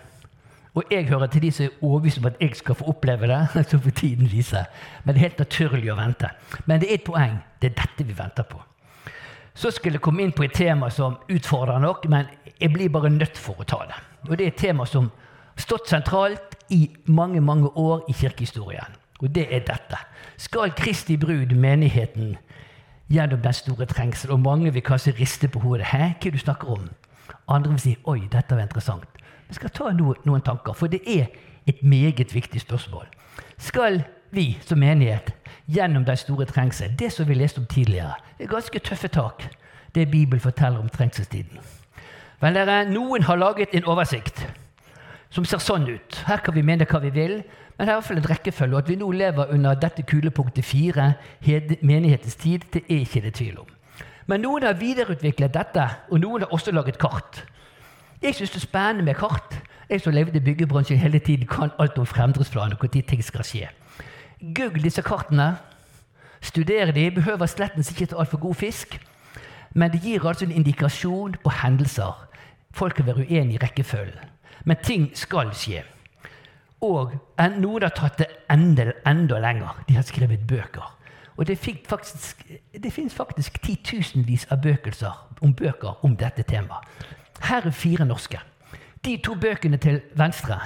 Og 0.74 0.84
jeg 0.90 1.06
hører 1.08 1.26
til 1.26 1.42
de 1.42 1.52
som 1.52 1.64
er 1.64 1.82
overbevist 1.82 2.18
om 2.18 2.26
at 2.26 2.36
jeg 2.40 2.50
skal 2.54 2.74
få 2.74 2.84
oppleve 2.84 3.26
det. 3.26 3.48
så 3.70 3.78
får 3.78 3.90
tiden 3.90 4.32
vise. 4.32 4.64
Men 5.04 5.14
det 5.14 5.20
er 5.20 5.28
helt 5.28 5.38
naturlig 5.38 5.92
å 5.92 5.98
vente. 5.98 6.30
Men 6.66 6.80
det 6.80 6.90
er 6.90 6.94
et 6.94 7.04
poeng. 7.04 7.38
Det 7.62 7.70
er 7.70 7.80
dette 7.82 8.06
vi 8.06 8.18
venter 8.18 8.42
på. 8.42 8.67
Så 9.58 9.70
skulle 9.74 9.98
jeg 9.98 10.02
komme 10.06 10.22
inn 10.22 10.32
på 10.32 10.44
et 10.46 10.54
tema 10.54 10.86
som 10.94 11.16
utfordrer 11.34 11.80
nok, 11.82 12.04
men 12.06 12.28
jeg 12.60 12.70
blir 12.72 12.92
bare 12.94 13.10
nødt 13.10 13.38
for 13.38 13.58
å 13.58 13.66
ta 13.66 13.80
det. 13.90 13.96
Og 14.28 14.36
det 14.38 14.44
er 14.44 14.52
et 14.52 14.60
tema 14.60 14.84
som 14.86 15.08
har 15.10 15.64
stått 15.64 15.90
sentralt 15.90 16.54
i 16.70 16.84
mange, 17.10 17.40
mange 17.42 17.72
år 17.74 18.04
i 18.06 18.14
kirkehistorien. 18.14 18.94
Og 19.18 19.34
det 19.34 19.48
er 19.50 19.64
dette. 19.66 19.98
Skal 20.38 20.70
Kristi 20.78 21.16
brud, 21.18 21.56
menigheten, 21.58 22.36
gjennom 23.10 23.42
den 23.42 23.56
store 23.56 23.88
trengsel? 23.90 24.30
Og 24.36 24.44
mange 24.44 24.70
vil 24.72 24.84
kanskje 24.86 25.16
riste 25.18 25.50
på 25.50 25.64
hodet. 25.64 25.90
Hæ, 25.90 26.12
hva 26.22 26.30
du 26.30 26.38
snakker 26.38 26.70
om? 26.76 26.86
Andre 27.48 27.74
vil 27.74 27.82
si 27.82 27.96
oi, 28.06 28.28
dette 28.30 28.54
var 28.54 28.62
interessant. 28.62 29.10
Vi 29.48 29.58
skal 29.58 29.74
ta 29.74 29.90
noen, 29.90 30.22
noen 30.28 30.44
tanker, 30.46 30.76
for 30.76 30.86
det 30.86 31.02
er 31.02 31.32
et 31.66 31.82
meget 31.82 32.34
viktig 32.34 32.60
spørsmål. 32.62 33.10
Skal 33.58 34.04
vi 34.30 34.58
som 34.66 34.78
menighet 34.78 35.32
gjennom 35.66 36.04
den 36.04 36.16
store 36.16 36.44
trengsel, 36.44 36.94
det 36.98 37.12
som 37.12 37.28
vi 37.28 37.34
leste 37.34 37.58
om 37.58 37.66
tidligere, 37.66 38.14
er 38.38 38.46
ganske 38.46 38.78
tøffe 38.78 39.08
tak, 39.08 39.48
det 39.94 40.10
Bibelen 40.10 40.40
forteller 40.40 40.78
om 40.78 40.88
trengselstiden. 40.88 41.58
Men 42.40 42.54
dere, 42.54 42.84
Noen 42.90 43.22
har 43.22 43.36
laget 43.36 43.74
en 43.74 43.84
oversikt 43.84 44.44
som 45.30 45.44
ser 45.44 45.60
sånn 45.60 45.88
ut. 45.88 46.22
Her 46.26 46.40
kan 46.44 46.54
vi 46.54 46.62
mene 46.64 46.86
hva 46.88 47.00
vi 47.02 47.10
vil, 47.12 47.40
men 47.76 47.86
det 47.86 47.92
er 47.92 47.96
i 47.96 47.98
hvert 47.98 48.06
fall 48.08 48.20
en 48.20 48.30
rekkefølge. 48.30 48.74
Og 48.74 48.78
at 48.82 48.88
vi 48.88 48.96
nå 49.00 49.10
lever 49.12 49.52
under 49.54 49.74
dette 49.78 50.02
kulepunktet 50.02 50.64
fire, 50.64 51.12
menighetens 51.82 52.38
tid, 52.40 52.64
det 52.72 52.84
er 52.88 53.02
ikke 53.04 53.24
det 53.26 53.34
tvil 53.38 53.58
om. 53.64 53.74
Men 54.28 54.42
noen 54.44 54.66
har 54.66 54.78
videreutviklet 54.80 55.54
dette, 55.54 55.84
og 56.10 56.20
noen 56.20 56.44
har 56.44 56.52
også 56.52 56.72
laget 56.72 56.98
kart. 57.00 57.42
Jeg 58.22 58.34
syns 58.34 58.50
det 58.50 58.62
er 58.62 58.66
spennende 58.66 59.04
med 59.06 59.14
kart. 59.16 59.60
Jeg 59.88 60.02
som 60.04 60.12
levde 60.12 60.36
i 60.36 60.44
byggebransjen 60.44 60.98
hele 60.98 61.18
tiden, 61.18 61.46
kan 61.46 61.70
alt 61.78 61.98
om 61.98 62.06
fremdriftsplaner 62.06 62.76
og 62.76 62.88
når 62.94 63.02
ting 63.08 63.24
skal 63.24 63.44
skje. 63.44 63.68
Google 64.40 64.82
disse 64.82 65.02
kartene. 65.02 65.56
Studer 66.40 66.92
de. 66.92 67.10
Behøver 67.10 67.46
slettens 67.46 67.90
ikke 67.90 68.06
ta 68.06 68.18
altfor 68.18 68.38
god 68.38 68.54
fisk. 68.54 68.98
Men 69.74 69.92
det 69.92 70.02
gir 70.02 70.26
altså 70.26 70.44
en 70.44 70.52
indikasjon 70.52 71.36
på 71.44 71.50
hendelser. 71.62 72.28
Folk 72.70 72.94
kan 72.94 73.06
være 73.06 73.16
uenige 73.26 73.54
i 73.54 73.62
rekkefølgen. 73.62 74.34
Men 74.64 74.76
ting 74.82 75.10
skal 75.14 75.54
skje. 75.54 75.82
Og 76.80 77.14
noen 77.58 77.82
har 77.82 77.94
tatt 77.94 78.20
det 78.22 78.28
enda, 78.50 78.92
enda 79.06 79.38
lenger. 79.42 79.82
De 79.88 79.96
har 79.96 80.06
skrevet 80.06 80.46
bøker. 80.46 80.94
Og 81.36 81.46
det, 81.46 81.58
faktisk, 81.86 82.42
det 82.82 82.92
finnes 82.92 83.14
faktisk 83.14 83.60
titusenvis 83.62 84.46
av 84.50 84.62
bøkelser 84.62 85.14
om 85.40 85.54
bøker 85.54 86.04
om 86.04 86.16
dette 86.16 86.42
temaet. 86.42 86.86
Her 87.42 87.66
er 87.66 87.70
fire 87.70 88.04
norske. 88.04 88.40
De 89.04 89.16
to 89.22 89.34
bøkene 89.34 89.78
til 89.78 90.00
venstre 90.18 90.58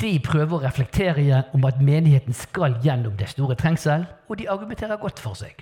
de 0.00 0.18
prøver 0.22 0.54
å 0.54 0.62
reflektere 0.62 1.42
om 1.56 1.64
at 1.66 1.80
menigheten 1.82 2.36
skal 2.36 2.76
gjennom 2.84 3.16
det 3.18 3.32
store 3.32 3.56
trengsel, 3.58 4.04
og 4.28 4.38
de 4.38 4.46
argumenterer 4.50 5.00
godt 5.00 5.18
for 5.18 5.34
seg. 5.34 5.58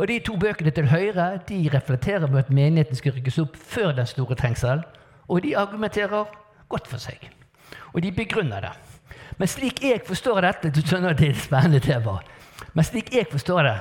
Og 0.00 0.08
De 0.08 0.18
to 0.24 0.36
bøkene 0.40 0.70
til 0.72 0.88
høyre 0.88 1.40
de 1.48 1.68
reflekterer 1.74 2.26
med 2.26 2.38
at 2.38 2.50
menigheten 2.50 2.96
skal 2.96 3.12
rykkes 3.12 3.38
opp 3.38 3.56
før 3.56 3.92
den 3.92 4.06
store 4.06 4.34
trengsel, 4.34 4.80
og 5.28 5.42
de 5.42 5.56
argumenterer 5.56 6.24
godt 6.68 6.88
for 6.88 6.98
seg. 6.98 7.20
Og 7.92 8.02
de 8.02 8.12
begrunner 8.12 8.60
det. 8.60 8.72
Men 9.38 9.48
slik 9.48 9.82
jeg 9.84 10.00
forstår 10.06 10.40
dette 10.40 10.70
du 10.72 10.80
skjønner 10.80 11.12
det 11.16 11.28
er 11.28 11.36
spennende 11.36 11.82
tema, 11.84 12.16
men 12.72 12.84
slik 12.84 13.12
jeg 13.12 13.28
forstår 13.30 13.62
det, 13.62 13.76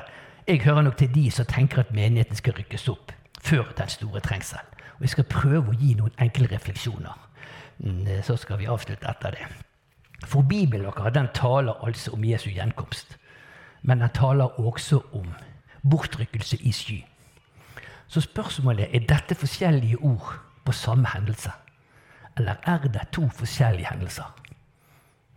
jeg 0.47 0.61
hører 0.65 0.81
nok 0.81 0.97
til 0.97 1.13
de 1.13 1.31
som 1.31 1.45
tenker 1.45 1.79
at 1.79 1.95
menigheten 1.95 2.35
skal 2.35 2.57
rykkes 2.57 2.87
opp 2.91 3.11
før 3.41 3.71
den 3.77 3.89
store 3.89 4.19
trengsel. 4.19 4.63
Og 4.97 5.01
Jeg 5.01 5.09
skal 5.09 5.23
prøve 5.23 5.71
å 5.71 5.79
gi 5.79 5.93
noen 5.95 6.11
enkle 6.19 6.49
refleksjoner. 6.51 7.15
Mm, 7.79 8.23
så 8.23 8.35
skal 8.35 8.59
vi 8.59 8.67
avslutte 8.67 9.07
etter 9.07 9.37
det. 9.37 9.68
For 10.25 10.41
Bibelen 10.41 10.91
den 11.13 11.27
taler 11.33 11.85
altså 11.85 12.11
om 12.11 12.23
Jesu 12.23 12.49
gjenkomst. 12.49 13.17
Men 13.81 14.01
den 14.01 14.09
taler 14.09 14.59
også 14.59 15.01
om 15.13 15.33
bortrykkelse 15.89 16.57
i 16.61 16.71
sky. 16.71 17.03
Så 18.07 18.21
spørsmålet 18.21 18.95
er 18.95 18.99
dette 18.99 19.35
forskjellige 19.35 19.97
ord 19.97 20.39
på 20.65 20.71
samme 20.71 21.07
hendelse. 21.07 21.51
Eller 22.37 22.55
er 22.63 22.77
det 22.77 23.07
to 23.11 23.29
forskjellige 23.29 23.87
hendelser? 23.91 24.35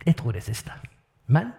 Jeg 0.05 0.15
tror 0.15 0.31
det 0.31 0.43
siste. 0.43 0.71
Men 1.27 1.53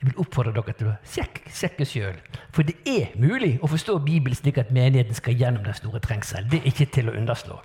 jeg 0.00 0.10
vil 0.10 0.18
oppfordre 0.18 0.52
dere 0.52 0.74
til 0.76 0.90
å 0.90 0.96
sjekke, 1.08 1.50
sjekke 1.52 1.86
sjøl. 1.88 2.18
For 2.52 2.66
det 2.66 2.76
er 2.86 3.14
mulig 3.20 3.56
å 3.62 3.70
forstå 3.70 3.98
Bibelen 4.04 4.36
slik 4.36 4.58
at 4.60 4.72
menigheten 4.74 5.16
skal 5.16 5.38
gjennom 5.38 5.64
den 5.64 5.74
store 5.74 6.00
trengsel. 6.04 6.48
Det 6.50 6.60
er 6.60 6.70
ikke 6.72 6.88
til 6.92 7.10
å 7.10 7.16
underslå. 7.16 7.56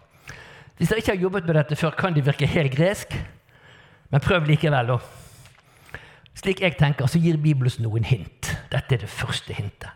Hvis 0.78 0.90
dere 0.90 1.04
ikke 1.04 1.16
har 1.16 1.26
jobbet 1.26 1.46
med 1.46 1.56
dette 1.60 1.76
før, 1.76 1.96
kan 1.98 2.16
det 2.16 2.26
virke 2.26 2.48
helt 2.48 2.76
gresk. 2.76 3.18
Men 4.12 4.24
prøv 4.24 4.46
likevel, 4.48 4.94
da. 4.94 4.98
Slik 6.36 6.62
jeg 6.62 6.78
tenker, 6.80 7.08
så 7.08 7.20
gir 7.20 7.38
Bibelen 7.38 7.84
noen 7.84 8.06
hint. 8.08 8.52
Dette 8.72 8.96
er 8.96 9.04
det 9.04 9.10
første 9.10 9.54
hintet. 9.54 9.90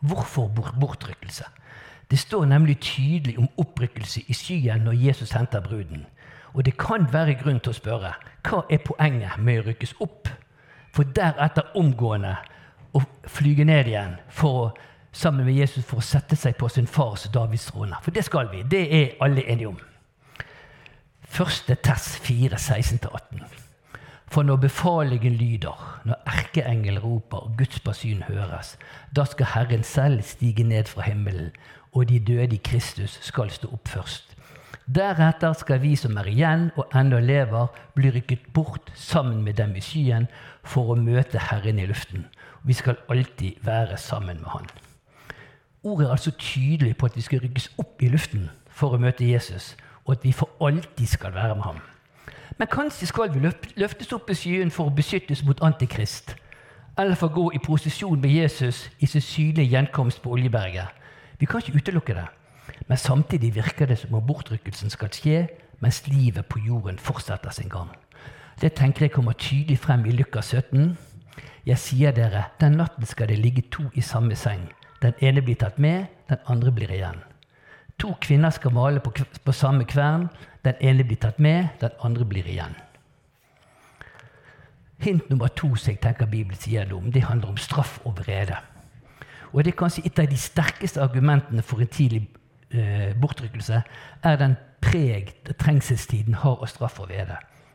Hvorfor 0.00 0.48
bortrykkelse? 0.80 1.44
Det 2.10 2.18
står 2.18 2.44
nemlig 2.44 2.80
tydelig 2.80 3.38
om 3.38 3.48
opprykkelse 3.56 4.22
i 4.26 4.34
skyen 4.34 4.80
når 4.86 4.92
Jesus 4.92 5.30
henter 5.30 5.60
bruden. 5.60 6.06
Og 6.52 6.64
det 6.66 6.78
kan 6.78 7.06
være 7.12 7.36
grunn 7.42 7.60
til 7.60 7.70
å 7.70 7.78
spørre 7.78 8.14
hva 8.48 8.62
er 8.70 8.82
poenget 8.82 9.38
med 9.38 9.60
å 9.60 9.66
rykkes 9.68 9.94
opp, 10.02 10.28
for 10.90 11.06
deretter 11.14 11.76
omgående 11.78 12.32
å 12.96 13.02
flyge 13.30 13.64
ned 13.64 13.92
igjen 13.92 14.16
for 14.34 14.62
å, 14.62 14.64
sammen 15.12 15.46
med 15.46 15.54
Jesus 15.54 15.86
for 15.86 16.02
å 16.02 16.06
sette 16.06 16.36
seg 16.36 16.56
på 16.58 16.68
sin 16.68 16.90
fars 16.90 17.28
Davids 17.30 17.68
trone? 17.70 17.98
For 18.02 18.10
det 18.10 18.24
skal 18.26 18.50
vi. 18.50 18.64
Det 18.66 18.82
er 18.90 19.14
alle 19.22 19.46
enige 19.46 19.70
om. 19.70 19.78
Første 21.30 21.74
Tess 21.74 22.18
4, 22.18 22.56
16-18. 22.58 23.44
For 24.26 24.42
når 24.42 24.56
befalingen 24.56 25.32
lyder, 25.32 26.00
når 26.04 26.14
erkeengel 26.26 26.98
roper 26.98 27.36
og 27.36 27.52
Guds 27.58 27.80
basun 27.80 28.22
høres, 28.22 28.78
da 29.16 29.24
skal 29.24 29.46
Herren 29.54 29.82
selv 29.82 30.22
stige 30.22 30.64
ned 30.64 30.84
fra 30.84 31.02
himmelen, 31.02 31.50
og 31.92 32.08
de 32.08 32.18
døde 32.18 32.54
i 32.54 32.60
Kristus 32.64 33.18
skal 33.22 33.50
stå 33.50 33.70
opp 33.72 33.88
først. 33.88 34.34
Deretter 34.94 35.52
skal 35.52 35.78
vi 35.82 35.92
som 35.96 36.18
er 36.18 36.26
igjen 36.32 36.64
og 36.76 36.90
ennå 36.98 37.20
lever, 37.22 37.66
bli 37.94 38.10
rykket 38.10 38.50
bort 38.52 38.90
sammen 38.94 39.44
med 39.46 39.54
dem 39.54 39.76
i 39.78 39.82
skyen 39.86 40.26
for 40.64 40.90
å 40.90 40.96
møte 40.98 41.38
Herren 41.38 41.78
i 41.78 41.86
luften. 41.86 42.26
Vi 42.66 42.74
skal 42.74 42.98
alltid 43.08 43.62
være 43.62 43.98
sammen 44.02 44.42
med 44.42 44.50
Han. 44.56 44.66
Ordet 45.84 46.08
er 46.08 46.10
altså 46.10 46.34
tydelig 46.34 46.96
på 46.96 47.06
at 47.06 47.16
vi 47.16 47.22
skal 47.22 47.46
rykkes 47.46 47.70
opp 47.78 48.02
i 48.02 48.10
luften 48.10 48.50
for 48.66 48.98
å 48.98 48.98
møte 48.98 49.30
Jesus, 49.30 49.76
og 50.10 50.16
at 50.16 50.24
vi 50.24 50.32
for 50.32 50.50
alltid 50.60 51.06
skal 51.06 51.34
være 51.34 51.54
med 51.54 51.62
ham. 51.62 51.76
Men 52.58 52.68
kanskje 52.68 53.06
skal 53.06 53.30
vi 53.34 53.50
løftes 53.76 54.12
opp 54.12 54.30
i 54.30 54.34
skyen 54.34 54.72
for 54.74 54.90
å 54.90 54.94
beskyttes 54.94 55.44
mot 55.46 55.62
Antikrist, 55.62 56.34
eller 56.98 57.14
for 57.14 57.30
å 57.30 57.36
gå 57.36 57.44
i 57.54 57.60
prosesjon 57.62 58.18
med 58.20 58.34
Jesus 58.34 58.88
i 58.98 59.06
sin 59.06 59.22
synlige 59.22 59.70
gjenkomst 59.70 60.18
på 60.22 60.34
Oljeberget. 60.34 60.90
Vi 61.38 61.46
kan 61.46 61.62
ikke 61.62 61.78
utelukke 61.78 62.18
det. 62.18 62.26
Men 62.88 62.98
samtidig 62.98 63.54
virker 63.54 63.86
det 63.86 63.98
som 63.98 64.18
om 64.18 64.26
bortrykkelsen 64.26 64.90
skal 64.90 65.14
skje 65.14 65.46
mens 65.80 66.02
livet 66.08 66.46
på 66.50 66.58
jorden 66.66 66.98
fortsetter 66.98 67.54
sin 67.54 67.70
gang. 67.70 67.94
Det 68.60 68.74
tenker 68.74 69.06
jeg 69.06 69.14
kommer 69.14 69.32
tydelig 69.32 69.78
frem 69.78 70.04
i 70.06 70.16
Lukas 70.18 70.50
17. 70.50 70.96
Jeg 71.66 71.78
sier 71.78 72.12
dere, 72.12 72.48
den 72.60 72.80
natten 72.82 73.06
skal 73.06 73.30
det 73.30 73.38
ligge 73.38 73.62
to 73.70 73.86
i 73.94 74.02
samme 74.02 74.36
seng. 74.36 74.66
Den 75.02 75.14
ene 75.22 75.42
blir 75.42 75.56
tatt 75.56 75.78
med, 75.78 76.10
den 76.28 76.42
andre 76.46 76.72
blir 76.72 76.90
igjen. 76.90 77.22
To 78.00 78.14
kvinner 78.20 78.50
skal 78.50 78.72
male 78.72 79.00
på, 79.00 79.12
på 79.44 79.52
samme 79.52 79.84
kvern. 79.84 80.28
Den 80.64 80.74
ene 80.80 81.04
blir 81.04 81.20
tatt 81.20 81.38
med, 81.40 81.68
den 81.80 81.92
andre 82.04 82.24
blir 82.24 82.46
igjen. 82.48 82.76
Hint 85.00 85.30
nummer 85.30 85.48
to 85.48 85.74
som 85.76 85.94
jeg 85.94 86.00
tenker 86.04 86.28
Bibelen 86.28 86.60
sier 86.60 86.88
noe 86.88 87.00
om, 87.00 87.12
det 87.12 87.24
handler 87.24 87.54
om 87.54 87.60
straff 87.60 87.98
og 88.04 88.18
vrede. 88.20 88.58
Og 89.52 89.64
det 89.64 89.72
er 89.72 89.78
kanskje 89.80 90.04
et 90.06 90.18
av 90.20 90.28
de 90.28 90.36
sterkeste 90.36 91.00
argumentene 91.00 91.62
for 91.64 91.80
en 91.80 91.88
tidlig 91.88 92.26
eh, 92.70 93.16
bortrykkelse, 93.20 93.80
er 94.22 94.36
den 94.36 94.58
preg 94.84 95.32
trengselstiden 95.58 96.36
har 96.42 96.60
av 96.60 96.68
straff 96.68 97.00
og 97.00 97.10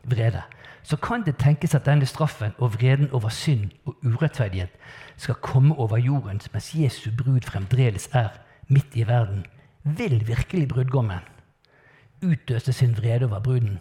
vrede. 0.06 0.42
Så 0.86 0.96
kan 1.02 1.24
det 1.26 1.36
tenkes 1.42 1.74
at 1.74 1.86
denne 1.86 2.06
straffen 2.06 2.54
og 2.58 2.76
vreden 2.78 3.10
over 3.10 3.28
synd 3.28 3.74
og 3.86 3.98
urettferdighet 4.06 4.78
skal 5.16 5.34
komme 5.42 5.74
over 5.74 5.98
jorden 5.98 6.40
mens 6.52 6.74
Jesu 6.74 7.10
brud 7.10 7.42
fremdeles 7.42 8.08
er 8.12 8.28
midt 8.68 8.94
i 8.94 9.06
verden. 9.06 9.46
Vil 9.86 10.26
virkelig 10.26 10.68
brudgommen 10.68 11.18
utøse 12.22 12.72
sin 12.72 12.96
vrede 12.96 13.24
over 13.24 13.38
bruden? 13.40 13.78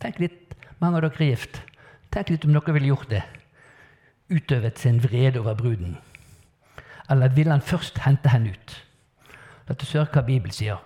Tenk 0.00 0.20
litt, 0.22 0.54
mange 0.78 1.00
av 1.00 1.02
dere 1.02 1.24
er 1.24 1.30
gift. 1.32 1.56
Tenk 2.14 2.28
litt 2.30 2.44
om 2.46 2.52
dere 2.54 2.74
ville 2.76 2.92
gjort 2.92 3.08
det. 3.10 3.22
Utøvet 4.30 4.78
sin 4.78 5.00
vrede 5.02 5.40
over 5.40 5.56
bruden. 5.58 5.96
Eller 7.10 7.34
vil 7.34 7.50
han 7.50 7.60
først 7.60 7.98
hente 8.04 8.30
henne 8.30 8.52
ut? 8.54 8.76
La 9.66 9.74
oss 9.74 9.94
høre 9.96 10.12
hva 10.14 10.22
Bibelen 10.22 10.54
sier. 10.54 10.78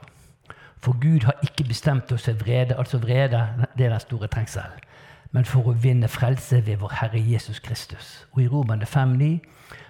For 0.81 0.97
Gud 1.03 1.27
har 1.29 1.37
ikke 1.45 1.67
bestemt 1.69 2.13
oss 2.13 2.25
til 2.25 2.41
vrede, 2.41 2.79
altså 2.81 2.97
vrede, 2.99 3.43
det 3.77 3.87
er 3.87 3.93
den 3.93 4.01
store 4.01 4.31
trengsel, 4.33 4.73
men 5.37 5.45
for 5.45 5.69
å 5.69 5.77
vinne 5.77 6.09
frelse 6.09 6.63
ved 6.65 6.81
vår 6.81 6.97
Herre 7.03 7.21
Jesus 7.21 7.61
Kristus. 7.61 8.25
Og 8.33 8.41
i 8.43 8.49
Romerne 8.49 8.89
5,9.: 8.89 9.37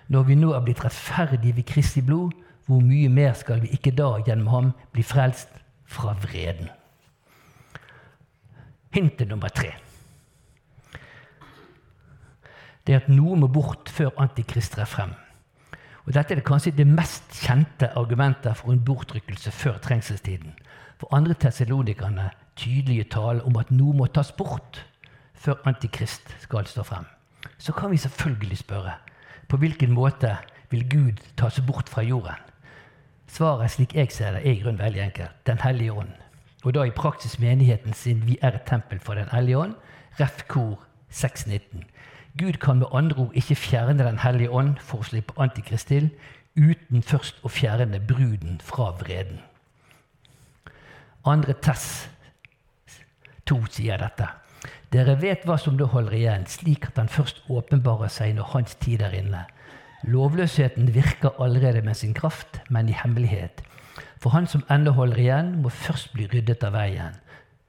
Når 0.08 0.22
vi 0.22 0.34
nå 0.34 0.50
er 0.52 0.66
blitt 0.66 0.84
rettferdige 0.84 1.56
ved 1.56 1.70
Kristi 1.70 2.02
blod, 2.02 2.34
hvor 2.66 2.82
mye 2.82 3.08
mer 3.08 3.34
skal 3.38 3.62
vi 3.62 3.72
ikke 3.74 3.94
da 3.94 4.16
gjennom 4.26 4.52
ham 4.52 4.70
bli 4.92 5.02
frelst 5.06 5.50
fra 5.86 6.16
vreden? 6.22 6.70
Hintet 8.94 9.28
nummer 9.28 9.52
tre 9.52 9.74
det 12.86 12.94
er 12.94 13.02
at 13.02 13.10
noe 13.10 13.36
må 13.38 13.48
bort 13.50 13.90
før 13.90 14.12
Antikrist 14.22 14.76
trer 14.76 14.86
frem. 14.86 15.12
Og 16.06 16.14
Dette 16.14 16.36
er 16.36 16.46
kanskje 16.46 16.74
det 16.76 16.86
mest 16.86 17.34
kjente 17.42 17.88
argumentet 17.98 18.54
for 18.60 18.70
en 18.70 18.82
bortrykkelse 18.86 19.50
før 19.50 19.80
trengselstiden. 19.82 20.52
For 21.00 21.10
andre 21.14 21.34
tessalonikerne 21.34 22.30
tydelige 22.56 23.08
tale 23.16 23.42
om 23.44 23.58
at 23.58 23.72
noe 23.74 23.96
må 23.96 24.06
tas 24.06 24.30
bort 24.32 24.84
før 25.34 25.58
Antikrist 25.66 26.30
skal 26.44 26.68
stå 26.70 26.86
frem. 26.86 27.04
Så 27.58 27.74
kan 27.74 27.90
vi 27.90 27.98
selvfølgelig 27.98 28.62
spørre 28.62 28.94
på 29.50 29.58
hvilken 29.58 29.92
måte 29.94 30.36
vil 30.70 30.86
Gud 30.90 31.22
tas 31.36 31.58
bort 31.66 31.90
fra 31.90 32.02
jorden? 32.06 32.38
Svaret 33.26 33.70
slik 33.70 33.94
jeg 33.94 34.12
ser 34.12 34.36
det, 34.36 34.46
er 34.46 34.54
i 34.54 34.60
grunnen 34.60 34.78
veldig 34.78 35.02
enkelt. 35.02 35.34
Den 35.46 35.58
hellige 35.62 35.92
ånd. 35.92 36.14
Og 36.64 36.74
da 36.74 36.84
i 36.86 36.94
praksis 36.94 37.38
menigheten 37.38 37.94
sin 37.94 38.22
vi 38.26 38.38
er 38.42 38.56
et 38.56 38.66
tempel 38.66 39.00
for 39.00 39.14
Den 39.14 39.28
hellige 39.32 39.58
ånd. 39.58 39.74
Ref. 40.20 40.44
kor 40.48 40.78
619. 41.10 41.84
Gud 42.38 42.52
kan 42.52 42.78
med 42.78 42.86
andre 42.92 43.16
ord 43.16 43.34
ikke 43.34 43.54
fjerne 43.54 44.04
Den 44.04 44.18
hellige 44.18 44.50
ånd 44.50 44.76
for 44.80 44.98
å 44.98 45.08
slippe 45.08 45.36
Antikrist 45.40 45.88
til, 45.88 46.10
uten 46.56 47.02
først 47.02 47.40
å 47.44 47.48
fjerne 47.48 48.00
bruden 48.00 48.60
fra 48.64 48.90
vreden. 49.00 49.40
Andre 51.24 51.52
Tess 51.52 52.08
2 53.46 53.58
sier 53.70 53.98
dette. 54.00 54.28
Dere 54.92 55.16
vet 55.20 55.44
hva 55.44 55.56
som 55.58 55.76
da 55.78 55.88
holder 55.90 56.14
igjen, 56.16 56.46
slik 56.46 56.86
at 56.88 56.98
han 57.00 57.10
først 57.10 57.42
åpenbarer 57.50 58.08
seg 58.12 58.36
når 58.36 58.52
hans 58.54 58.76
tid 58.82 59.02
er 59.02 59.16
inne. 59.18 59.44
Lovløsheten 60.02 60.94
virker 60.94 61.42
allerede 61.42 61.82
med 61.82 61.94
sin 61.94 62.14
kraft, 62.14 62.60
men 62.70 62.88
i 62.88 62.92
hemmelighet. 62.92 63.62
For 64.18 64.30
han 64.30 64.46
som 64.46 64.64
ennå 64.70 64.90
holder 64.90 65.16
igjen, 65.16 65.62
må 65.62 65.68
først 65.68 66.12
bli 66.12 66.28
ryddet 66.32 66.64
av 66.64 66.72
veien. 66.72 67.16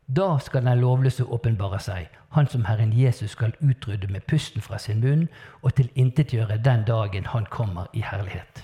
Da 0.07 0.37
skal 0.39 0.63
den 0.65 0.79
lovløse 0.79 1.23
åpenbare 1.23 1.79
seg, 1.83 2.07
han 2.31 2.47
som 2.47 2.65
Herren 2.65 2.93
Jesus 2.95 3.31
skal 3.31 3.53
utrydde 3.59 4.07
med 4.07 4.23
pusten 4.27 4.61
fra 4.61 4.77
sin 4.79 5.01
munn 5.03 5.27
og 5.61 5.73
tilintetgjøre 5.75 6.61
den 6.63 6.85
dagen 6.87 7.25
han 7.25 7.45
kommer 7.51 7.87
i 7.93 8.01
herlighet. 8.01 8.63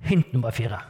Hint 0.00 0.32
nummer 0.32 0.50
fire. 0.50 0.80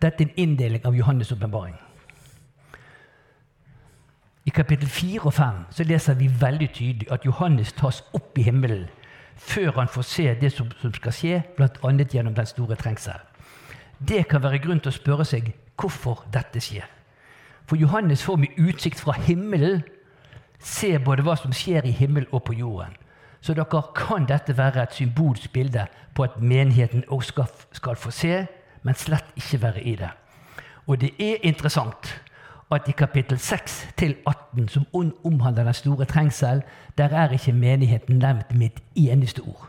Dette 0.00 0.24
er 0.24 0.28
en 0.28 0.36
inndeling 0.36 0.86
av 0.86 0.96
Johannes' 0.96 1.32
åpenbaring. 1.32 1.76
I 4.44 4.50
kapittel 4.50 4.88
4 4.88 5.20
og 5.20 5.34
5 5.34 5.58
så 5.70 5.84
leser 5.84 6.14
vi 6.14 6.30
veldig 6.40 6.70
tydelig 6.72 7.12
at 7.12 7.24
Johannes 7.26 7.72
tas 7.72 8.04
opp 8.16 8.38
i 8.38 8.42
himmelen 8.42 8.86
før 9.36 9.72
han 9.76 9.88
får 9.88 10.02
se 10.02 10.34
det 10.40 10.52
som, 10.52 10.68
som 10.80 10.92
skal 10.94 11.12
skje, 11.12 11.42
bl.a. 11.56 11.90
gjennom 12.12 12.34
den 12.34 12.46
store 12.46 12.76
trengsel. 12.76 13.20
Det 14.08 14.26
kan 14.28 14.42
være 14.42 14.58
grunn 14.58 14.80
til 14.80 14.92
å 14.92 14.96
spørre 14.96 15.24
seg 15.24 15.52
hvorfor 15.80 16.24
dette 16.32 16.60
skjer. 16.60 16.84
For 17.68 17.80
Johannes 17.80 18.22
får 18.24 18.36
med 18.36 18.58
utsikt 18.58 19.00
fra 19.00 19.14
himmelen 19.16 19.82
se 20.60 20.98
både 20.98 21.24
hva 21.24 21.36
som 21.40 21.52
skjer 21.56 21.88
i 21.88 21.94
himmelen 21.96 22.28
og 22.32 22.44
på 22.48 22.56
jorden. 22.56 22.96
Så 23.40 23.54
dere 23.56 23.82
kan 23.96 24.26
dette 24.28 24.56
være 24.56 24.82
et 24.82 24.96
symbolsk 24.96 25.52
bilde 25.52 25.86
på 26.14 26.24
at 26.26 26.40
menigheten 26.40 27.04
også 27.08 27.28
skal, 27.32 27.46
skal 27.72 27.96
få 27.96 28.10
se, 28.12 28.46
men 28.82 28.94
slett 28.96 29.32
ikke 29.36 29.62
være 29.62 29.84
i 29.84 29.94
det. 29.96 30.10
Og 30.86 31.00
det 31.00 31.14
er 31.18 31.40
interessant 31.48 32.20
at 32.70 32.88
i 32.88 32.92
kapittel 32.92 33.38
6 33.38 33.88
til 33.96 34.16
18, 34.26 34.68
som 34.68 34.86
omhandler 35.24 35.64
den 35.64 35.74
store 35.74 36.04
trengsel, 36.04 36.62
der 36.98 37.08
er 37.08 37.30
ikke 37.30 37.52
menigheten 37.52 38.18
nevnt 38.18 38.54
med 38.54 38.66
et 38.66 38.82
eneste 38.94 39.40
ord. 39.40 39.68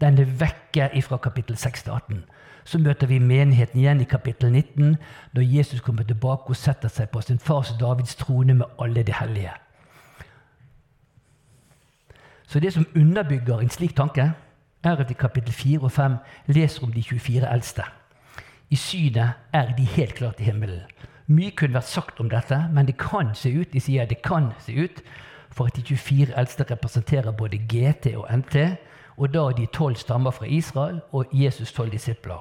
Den 0.00 0.18
er 0.18 0.24
vekke 0.24 1.02
fra 1.02 1.16
kapittel 1.16 1.56
6 1.56 1.82
til 1.82 1.90
18. 1.90 2.24
Så 2.64 2.78
møter 2.78 3.06
vi 3.06 3.18
menigheten 3.18 3.80
igjen 3.80 4.00
i 4.00 4.04
kapittel 4.04 4.52
19, 4.52 4.96
når 5.32 5.42
Jesus 5.42 5.80
kommer 5.80 6.02
tilbake 6.02 6.42
og 6.48 6.56
setter 6.56 6.88
seg 6.88 7.10
på 7.10 7.20
sin 7.20 7.38
fars 7.38 7.72
Davids 7.80 8.14
trone 8.14 8.54
med 8.54 8.66
alle 8.78 9.02
de 9.02 9.14
hellige. 9.14 9.52
Så 12.46 12.60
det 12.60 12.72
som 12.72 12.86
underbygger 12.96 13.60
en 13.60 13.70
slik 13.70 13.96
tanke, 13.96 14.32
er 14.84 14.96
at 14.96 15.10
i 15.10 15.14
kapittel 15.14 15.52
4 15.52 15.80
og 15.80 15.92
5 15.92 16.16
leser 16.46 16.82
om 16.82 16.92
de 16.92 17.02
24 17.02 17.52
eldste. 17.52 17.82
I 18.70 18.76
synet 18.76 19.30
er 19.52 19.74
de 19.76 19.84
helt 19.84 20.14
klart 20.14 20.40
i 20.40 20.44
himmelen. 20.44 20.80
Mye 21.26 21.50
kunne 21.50 21.74
vært 21.74 21.90
sagt 21.90 22.20
om 22.20 22.30
dette, 22.30 22.58
men 22.72 22.86
det 22.86 22.96
kan 22.98 23.34
se 23.34 23.50
ut 23.50 23.72
de 23.72 23.80
sier 23.80 24.06
det 24.06 24.22
kan 24.22 24.52
se 24.60 24.72
ut, 24.72 25.02
for 25.52 25.68
at 25.68 25.76
de 25.76 25.82
24 25.82 26.32
eldste 26.36 26.64
representerer 26.70 27.32
både 27.32 27.60
GT 27.68 28.14
og 28.16 28.26
NT, 28.32 28.56
og 29.16 29.34
da 29.34 29.44
de 29.56 29.66
tolv 29.66 29.96
stammer 29.96 30.30
fra 30.30 30.46
Israel 30.46 31.00
og 31.12 31.26
Jesus 31.32 31.72
tolv 31.72 31.92
disipler. 31.92 32.40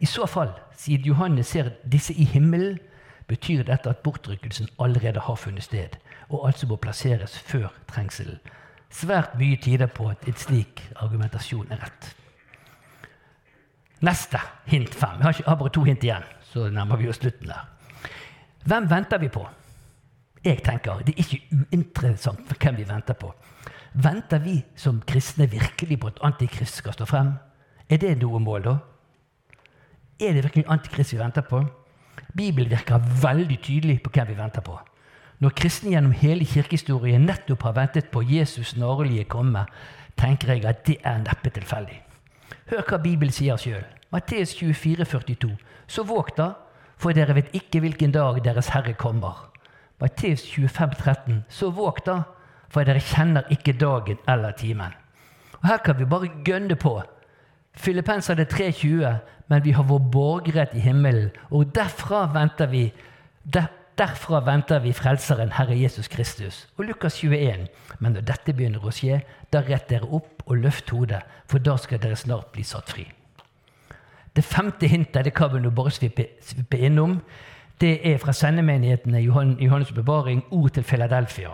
I 0.00 0.06
så 0.06 0.26
fall, 0.26 0.52
siden 0.76 1.04
Johannes 1.04 1.46
ser 1.46 1.70
disse 1.92 2.14
i 2.14 2.24
himmelen, 2.24 2.78
betyr 3.26 3.62
dette 3.62 3.88
at 3.90 4.02
bortrykkelsen 4.04 4.68
allerede 4.78 5.20
har 5.20 5.34
funnet 5.34 5.62
sted, 5.62 5.96
og 6.28 6.46
altså 6.46 6.66
må 6.66 6.76
plasseres 6.76 7.38
før 7.38 7.72
trengselen. 7.88 8.38
Svært 8.90 9.38
mye 9.38 9.56
tyder 9.56 9.86
på 9.86 10.06
at 10.08 10.28
en 10.28 10.36
slik 10.38 10.84
argumentasjon 10.96 11.72
er 11.72 11.80
rett. 11.82 12.10
Neste 14.04 14.38
hint 14.66 14.94
fem. 14.94 15.22
Jeg 15.22 15.46
har, 15.46 15.56
bare 15.56 15.72
to 15.72 15.82
hint 15.82 16.04
igjen, 16.04 16.26
så 16.52 16.68
nærmer 16.70 17.00
vi 17.00 17.08
oss 17.08 17.16
slutten 17.22 17.48
der. 17.48 17.64
Hvem 18.64 18.90
venter 18.90 19.18
vi 19.18 19.28
på? 19.28 19.44
Jeg 20.44 20.62
tenker, 20.64 20.98
Det 20.98 21.14
er 21.14 21.18
ikke 21.18 21.42
uinteressant 21.52 22.56
hvem 22.60 22.76
vi 22.76 22.88
venter 22.88 23.14
på. 23.14 23.34
Venter 23.94 24.38
vi 24.38 24.64
som 24.76 25.02
kristne 25.06 25.50
virkelig 25.50 26.00
på 26.00 26.06
at 26.06 26.18
Antikrist 26.22 26.74
skal 26.74 26.92
stå 26.92 27.04
frem? 27.04 27.32
Er 27.88 27.96
det 27.96 28.18
noe 28.22 28.40
mål, 28.40 28.62
da? 28.62 28.76
Er 30.20 30.32
det 30.32 30.44
virkelig 30.44 30.64
Antikrist 30.68 31.12
vi 31.12 31.18
venter 31.18 31.42
på? 31.42 31.64
Bibelen 32.36 32.70
virker 32.70 32.98
veldig 33.22 33.58
tydelig 33.62 34.02
på 34.02 34.10
hvem 34.10 34.28
vi 34.28 34.38
venter 34.38 34.60
på. 34.60 34.78
Når 35.38 35.50
kristne 35.50 35.90
gjennom 35.90 36.12
hele 36.12 36.44
kirkehistorien 36.44 37.26
nettopp 37.26 37.62
har 37.62 37.72
ventet 37.72 38.10
på 38.10 38.22
Jesus 38.22 38.68
snarlige 38.74 39.24
komme, 39.24 39.66
tenker 40.16 40.52
jeg 40.52 40.64
at 40.64 40.86
det 40.86 40.96
er 41.04 41.18
neppe 41.18 41.50
tilfeldig. 41.50 42.02
Hør 42.70 42.82
hva 42.88 42.98
Bibelen 42.98 43.32
sier 43.32 43.56
sjøl. 43.56 43.84
Matteus 44.12 44.54
24, 44.54 45.04
42. 45.04 45.56
Så 45.86 46.02
våg 46.02 46.30
da, 46.36 46.54
for 47.04 47.12
dere 47.12 47.36
vet 47.36 47.52
ikke 47.52 47.82
hvilken 47.84 48.14
dag 48.16 48.40
Deres 48.44 48.70
Herre 48.72 48.94
kommer. 48.96 49.50
Matteus 50.00 50.46
25, 50.48 50.94
13. 50.96 51.44
Så 51.52 51.68
våg 51.76 52.00
da, 52.06 52.22
for 52.72 52.88
dere 52.88 53.02
kjenner 53.04 53.44
ikke 53.52 53.76
dagen 53.76 54.16
eller 54.28 54.56
timen. 54.56 54.96
Og 55.60 55.68
Her 55.68 55.84
kan 55.84 55.98
vi 55.98 56.08
bare 56.08 56.32
gønne 56.44 56.76
på. 56.80 56.96
Filippenserne 57.76 58.46
3,20 58.48 59.20
men 59.52 59.64
vi 59.64 59.74
har 59.76 59.84
vår 59.84 59.98
borgerrett 59.98 60.72
i 60.74 60.80
himmelen, 60.80 61.28
og 61.50 61.74
derfra 61.76 62.24
venter 62.32 62.70
vi 62.72 62.86
der, 63.44 63.68
Derfra 63.94 64.40
venter 64.42 64.80
vi 64.82 64.90
Frelseren, 64.92 65.52
Herre 65.54 65.76
Jesus 65.78 66.08
Kristus. 66.08 66.64
Og 66.76 66.88
Lukas 66.88 67.14
21. 67.22 67.68
Men 68.02 68.16
når 68.16 68.24
dette 68.26 68.50
begynner 68.56 68.82
å 68.82 68.90
skje, 68.90 69.20
da 69.54 69.60
rett 69.62 69.86
dere 69.86 70.08
opp 70.10 70.42
og 70.48 70.64
løft 70.64 70.90
hodet, 70.90 71.20
for 71.46 71.62
da 71.62 71.76
skal 71.78 72.02
dere 72.02 72.18
snart 72.18 72.50
bli 72.50 72.66
satt 72.66 72.90
fri. 72.90 73.04
Det 74.36 74.44
femte 74.44 74.86
hintet 74.86 75.24
det 75.24 75.34
kan 75.34 75.52
vi 75.52 75.60
nå 75.60 75.70
bare 75.70 75.90
svippe, 75.90 76.78
innom. 76.78 77.20
Det 77.80 78.00
er 78.06 78.18
fra 78.18 78.32
sendemenighetene 78.32 79.20
Johannes' 79.20 79.94
bevaring, 79.94 80.44
ord 80.50 80.70
til 80.70 80.82
Philadelphia. 80.82 81.50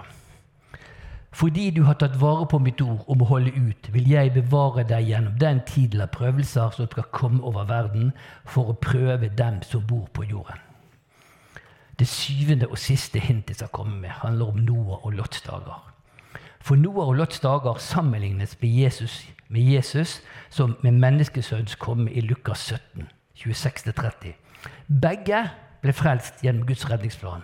Fordi 1.33 1.71
du 1.71 1.83
har 1.85 1.95
tatt 1.95 2.21
vare 2.21 2.47
på 2.47 2.59
mitt 2.59 2.81
ord 2.81 3.05
om 3.09 3.23
å 3.23 3.29
holde 3.29 3.53
ut, 3.55 3.93
vil 3.93 4.09
jeg 4.11 4.33
bevare 4.35 4.83
deg 4.85 5.07
gjennom 5.09 5.37
den 5.39 5.61
tiden 5.67 6.01
av 6.01 6.11
prøvelser 6.17 6.75
som 6.75 6.89
skal 6.91 7.07
komme 7.13 7.43
over 7.43 7.69
verden, 7.69 8.13
for 8.45 8.73
å 8.73 8.79
prøve 8.81 9.31
dem 9.39 9.63
som 9.63 9.87
bor 9.87 10.09
på 10.13 10.25
jorden. 10.25 10.59
det 11.99 12.09
syvende 12.09 12.67
og 12.67 12.79
siste 12.79 13.21
hintet 13.21 13.51
jeg 13.51 13.57
skal 13.57 13.69
komme 13.69 13.99
med, 14.01 14.11
handler 14.11 14.47
om 14.49 14.57
Noah 14.57 15.05
og 15.07 15.13
Lots 15.13 15.43
dager. 15.45 15.90
For 16.61 16.77
Noah 16.77 17.09
og 17.09 17.15
Lots 17.15 17.41
dager 17.41 17.79
sammenlignes 17.79 18.57
med 18.61 18.69
Jesus, 18.69 19.29
med 19.49 19.61
Jesus 19.61 20.21
som 20.51 20.77
med 20.83 20.93
menneskesønns 20.93 21.75
komme 21.75 22.13
i 22.13 22.21
Lukas 22.21 22.59
17, 22.59 23.09
26-30. 23.37 24.35
Begge 25.03 25.41
ble 25.81 25.93
frelst 25.97 26.45
gjennom 26.45 26.67
Guds 26.69 26.85
redningsplan, 26.91 27.43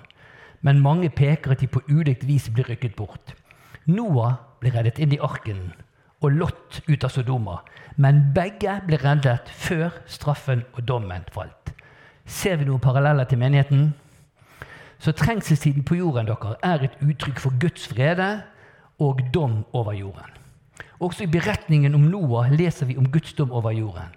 men 0.61 0.83
mange 0.85 1.09
peker 1.09 1.57
at 1.57 1.61
de 1.61 1.67
på 1.67 1.81
ulikt 1.89 2.27
vis 2.29 2.51
ble 2.53 2.67
rykket 2.69 2.97
bort. 2.97 3.35
Noah 3.87 4.37
ble 4.61 4.73
reddet 4.75 5.01
inn 5.01 5.15
i 5.17 5.21
arken 5.23 5.71
og 6.21 6.33
Lot 6.33 6.81
ut 6.89 7.05
av 7.05 7.13
Sodoma, 7.13 7.61
men 7.97 8.21
begge 8.35 8.81
ble 8.87 8.99
reddet 9.01 9.49
før 9.49 9.97
straffen 10.07 10.65
og 10.75 10.85
dommen 10.89 11.25
falt. 11.33 11.73
Ser 12.27 12.59
vi 12.61 12.67
noen 12.69 12.83
paralleller 12.83 13.25
til 13.25 13.41
menigheten? 13.41 13.95
Så 14.99 15.13
trengselstiden 15.13 15.85
på 15.85 15.99
jorden 16.01 16.29
dere 16.29 16.57
er 16.65 16.85
et 16.85 17.01
uttrykk 17.05 17.41
for 17.41 17.59
Guds 17.61 17.89
frede 17.89 18.31
og 18.99 19.21
dom 19.35 19.65
over 19.73 19.93
jorden. 19.93 20.33
Også 21.01 21.25
i 21.25 21.31
beretningen 21.31 21.95
om 21.95 22.01
Noah 22.01 22.53
leser 22.53 22.87
vi 22.87 22.97
om 22.97 23.11
Guds 23.13 23.33
dom 23.33 23.53
over 23.53 23.71
jorden. 23.71 24.13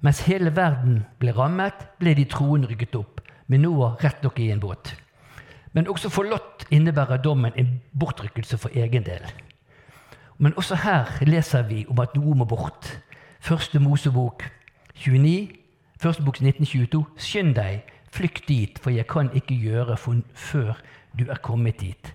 Mens 0.00 0.22
hele 0.26 0.50
verden 0.56 1.04
ble 1.18 1.34
rammet, 1.34 1.86
ble 1.98 2.14
de 2.14 2.24
troende 2.30 2.68
rykket 2.70 2.94
opp, 2.98 3.20
med 3.46 3.62
Noah 3.62 3.96
rett 4.02 4.22
nok 4.22 4.38
i 4.38 4.50
en 4.50 4.62
båt. 4.62 4.94
Men 5.72 5.88
også 5.88 6.10
for 6.12 6.28
Lot 6.28 6.66
innebærer 6.70 7.22
dommen 7.22 7.52
en 7.56 7.80
bortrykkelse 7.98 8.58
for 8.58 8.74
egen 8.74 9.06
del. 9.06 9.24
Men 10.38 10.54
også 10.56 10.74
her 10.82 11.10
leser 11.26 11.62
vi 11.68 11.84
om 11.88 12.00
at 12.02 12.16
noe 12.16 12.34
må 12.36 12.44
bort. 12.44 12.98
Første 13.40 13.78
Mosebok 13.78 14.44
29, 14.94 15.48
første 16.00 16.22
bok 16.22 16.40
1922. 16.42 17.04
Skynd 17.16 17.54
deg, 17.54 17.86
flykt 18.12 18.48
dit, 18.48 18.78
for 18.78 18.90
jeg 18.90 19.06
kan 19.06 19.30
ikke 19.34 19.54
gjøre 19.54 19.96
før 20.34 20.74
du 21.18 21.24
er 21.30 21.40
kommet 21.42 21.80
dit. 21.80 22.14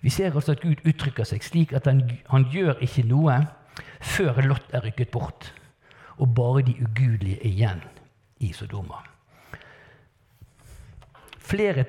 Vi 0.00 0.10
ser 0.10 0.34
altså 0.34 0.54
at 0.54 0.62
Gud 0.62 0.84
uttrykker 0.86 1.26
seg 1.26 1.42
slik 1.42 1.72
at 1.74 1.86
han, 1.90 2.04
han 2.30 2.46
gjør 2.52 2.82
ikke 2.84 3.06
noe 3.08 3.40
før 4.00 4.42
Lot 4.46 4.74
er 4.74 4.84
rykket 4.86 5.10
bort, 5.10 5.52
og 6.18 6.34
bare 6.34 6.62
de 6.66 6.74
ugudelige 6.82 7.38
er 7.40 7.48
igjen 7.50 7.82
i 8.40 8.52
Sodoma. 8.52 9.02
Flere, 11.38 11.84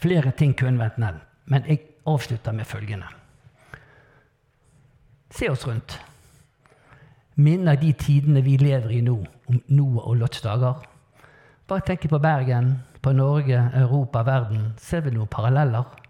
flere 0.00 0.32
ting 0.38 0.54
kunne 0.56 0.80
vært 0.80 1.00
nevnt, 1.02 1.24
men 1.50 1.68
jeg 1.68 1.82
avslutter 2.08 2.52
med 2.52 2.68
følgende. 2.68 3.08
Se 5.34 5.48
oss 5.50 5.66
rundt. 5.66 5.98
Minner 7.34 7.74
de 7.76 7.90
tidene 7.98 8.44
vi 8.46 8.56
lever 8.60 8.92
i 8.94 9.00
nå, 9.02 9.16
om 9.50 9.62
Noah 9.74 10.06
og 10.08 10.20
Lots 10.20 10.44
dager? 10.44 10.84
Bare 11.66 11.82
tenk 11.82 12.06
på 12.08 12.20
Bergen, 12.22 12.76
på 13.02 13.12
Norge, 13.12 13.58
Europa, 13.74 14.22
verden. 14.22 14.74
Ser 14.78 15.02
vi 15.02 15.10
noen 15.16 15.28
paralleller? 15.32 16.03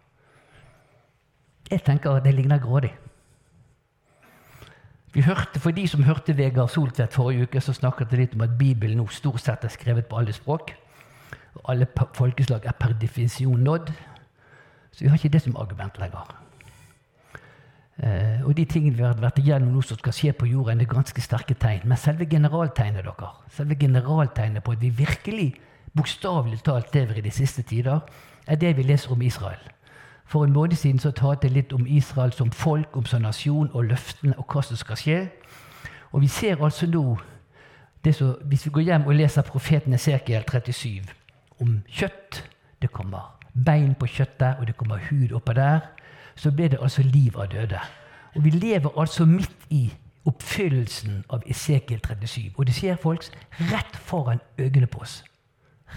Jeg 1.70 1.82
tenker 1.84 2.12
at 2.12 2.24
det 2.24 2.34
ligner 2.34 2.58
grådig. 2.58 2.92
Vi 5.14 5.22
hørte, 5.22 5.60
For 5.60 5.70
de 5.70 5.88
som 5.88 6.02
hørte 6.02 6.36
Vegard 6.36 6.68
Soltvedt 6.68 7.14
forrige 7.14 7.42
uke, 7.42 7.60
så 7.60 7.72
snakket 7.72 8.10
det 8.10 8.18
litt 8.18 8.34
om 8.34 8.40
at 8.40 8.58
Bibelen 8.58 8.98
nå 8.98 9.06
stort 9.14 9.40
sett 9.40 9.64
er 9.64 9.70
skrevet 9.70 10.06
på 10.06 10.18
alle 10.18 10.32
språk. 10.32 10.74
Og 11.54 11.68
alle 11.70 11.86
folkeslag 12.14 12.66
er 12.66 12.74
per 12.78 12.96
definisjon 13.00 13.62
nådd. 13.62 13.92
Så 14.90 15.04
vi 15.04 15.08
har 15.08 15.16
ikke 15.16 15.28
det 15.28 15.42
som 15.42 15.56
argument 15.56 15.98
lenger. 15.98 16.34
Eh, 18.02 18.42
og 18.42 18.56
de 18.58 18.64
tingene 18.64 18.96
vi 18.96 19.06
har 19.06 19.14
vært 19.22 19.38
igjennom 19.38 19.70
nå 19.76 19.82
som 19.86 19.98
skal 20.00 20.16
skje 20.16 20.32
på 20.34 20.48
jorden, 20.50 20.82
er 20.82 20.90
ganske 20.90 21.22
sterke 21.22 21.54
tegn. 21.54 21.86
Men 21.86 22.00
selve 22.00 22.26
generaltegnet 22.26 23.06
dere, 23.06 23.30
selve 23.54 23.78
generaltegnet 23.78 24.66
på 24.66 24.74
at 24.74 24.82
vi 24.82 24.90
virkelig 24.90 25.52
bokstavelig 25.94 26.58
talt 26.66 26.94
lever 26.94 27.22
i 27.22 27.26
de 27.28 27.30
siste 27.30 27.62
tider, 27.62 28.02
er 28.46 28.58
det 28.58 28.74
vi 28.76 28.82
leser 28.82 29.14
om 29.14 29.22
Israel. 29.22 29.62
For 30.24 30.44
en 30.44 30.52
måned 30.52 30.76
siden 30.76 30.98
så 30.98 31.10
talte 31.10 31.46
jeg 31.46 31.54
litt 31.54 31.72
om 31.72 31.86
Israel 31.86 32.32
som 32.32 32.50
folk, 32.50 32.96
om 32.96 33.06
som 33.06 33.22
nasjon, 33.22 33.70
og 33.72 33.84
løftene 33.84 34.34
og 34.38 34.46
hva 34.52 34.62
som 34.62 34.76
skal 34.76 34.96
skje. 34.96 35.18
Og 36.12 36.20
vi 36.20 36.28
ser 36.28 36.64
altså 36.64 36.86
nå 36.86 37.18
så, 38.12 38.36
Hvis 38.44 38.66
vi 38.66 38.70
går 38.70 38.80
hjem 38.80 39.06
og 39.06 39.14
leser 39.14 39.42
profeten 39.42 39.92
Esekiel 39.92 40.44
37 40.44 41.02
om 41.60 41.82
kjøtt 41.88 42.42
Det 42.82 42.90
kommer 42.92 43.34
bein 43.54 43.94
på 43.94 44.06
kjøttet, 44.06 44.56
og 44.58 44.66
det 44.66 44.76
kommer 44.76 44.98
hud 45.10 45.32
oppå 45.32 45.52
der. 45.52 45.80
Så 46.36 46.50
blir 46.50 46.68
det 46.68 46.78
altså 46.82 47.02
liv 47.02 47.38
av 47.38 47.46
døde. 47.46 47.80
Og 48.34 48.44
vi 48.44 48.50
lever 48.50 48.90
altså 49.00 49.24
midt 49.24 49.56
i 49.70 49.94
oppfyllelsen 50.26 51.24
av 51.30 51.42
Esekiel 51.46 52.00
37. 52.00 52.52
Og 52.56 52.66
det 52.66 52.74
skjer, 52.74 52.96
folks, 52.96 53.30
rett 53.60 53.96
foran 53.96 54.40
øynene 54.58 54.86
på 54.86 55.00
oss. 55.00 55.24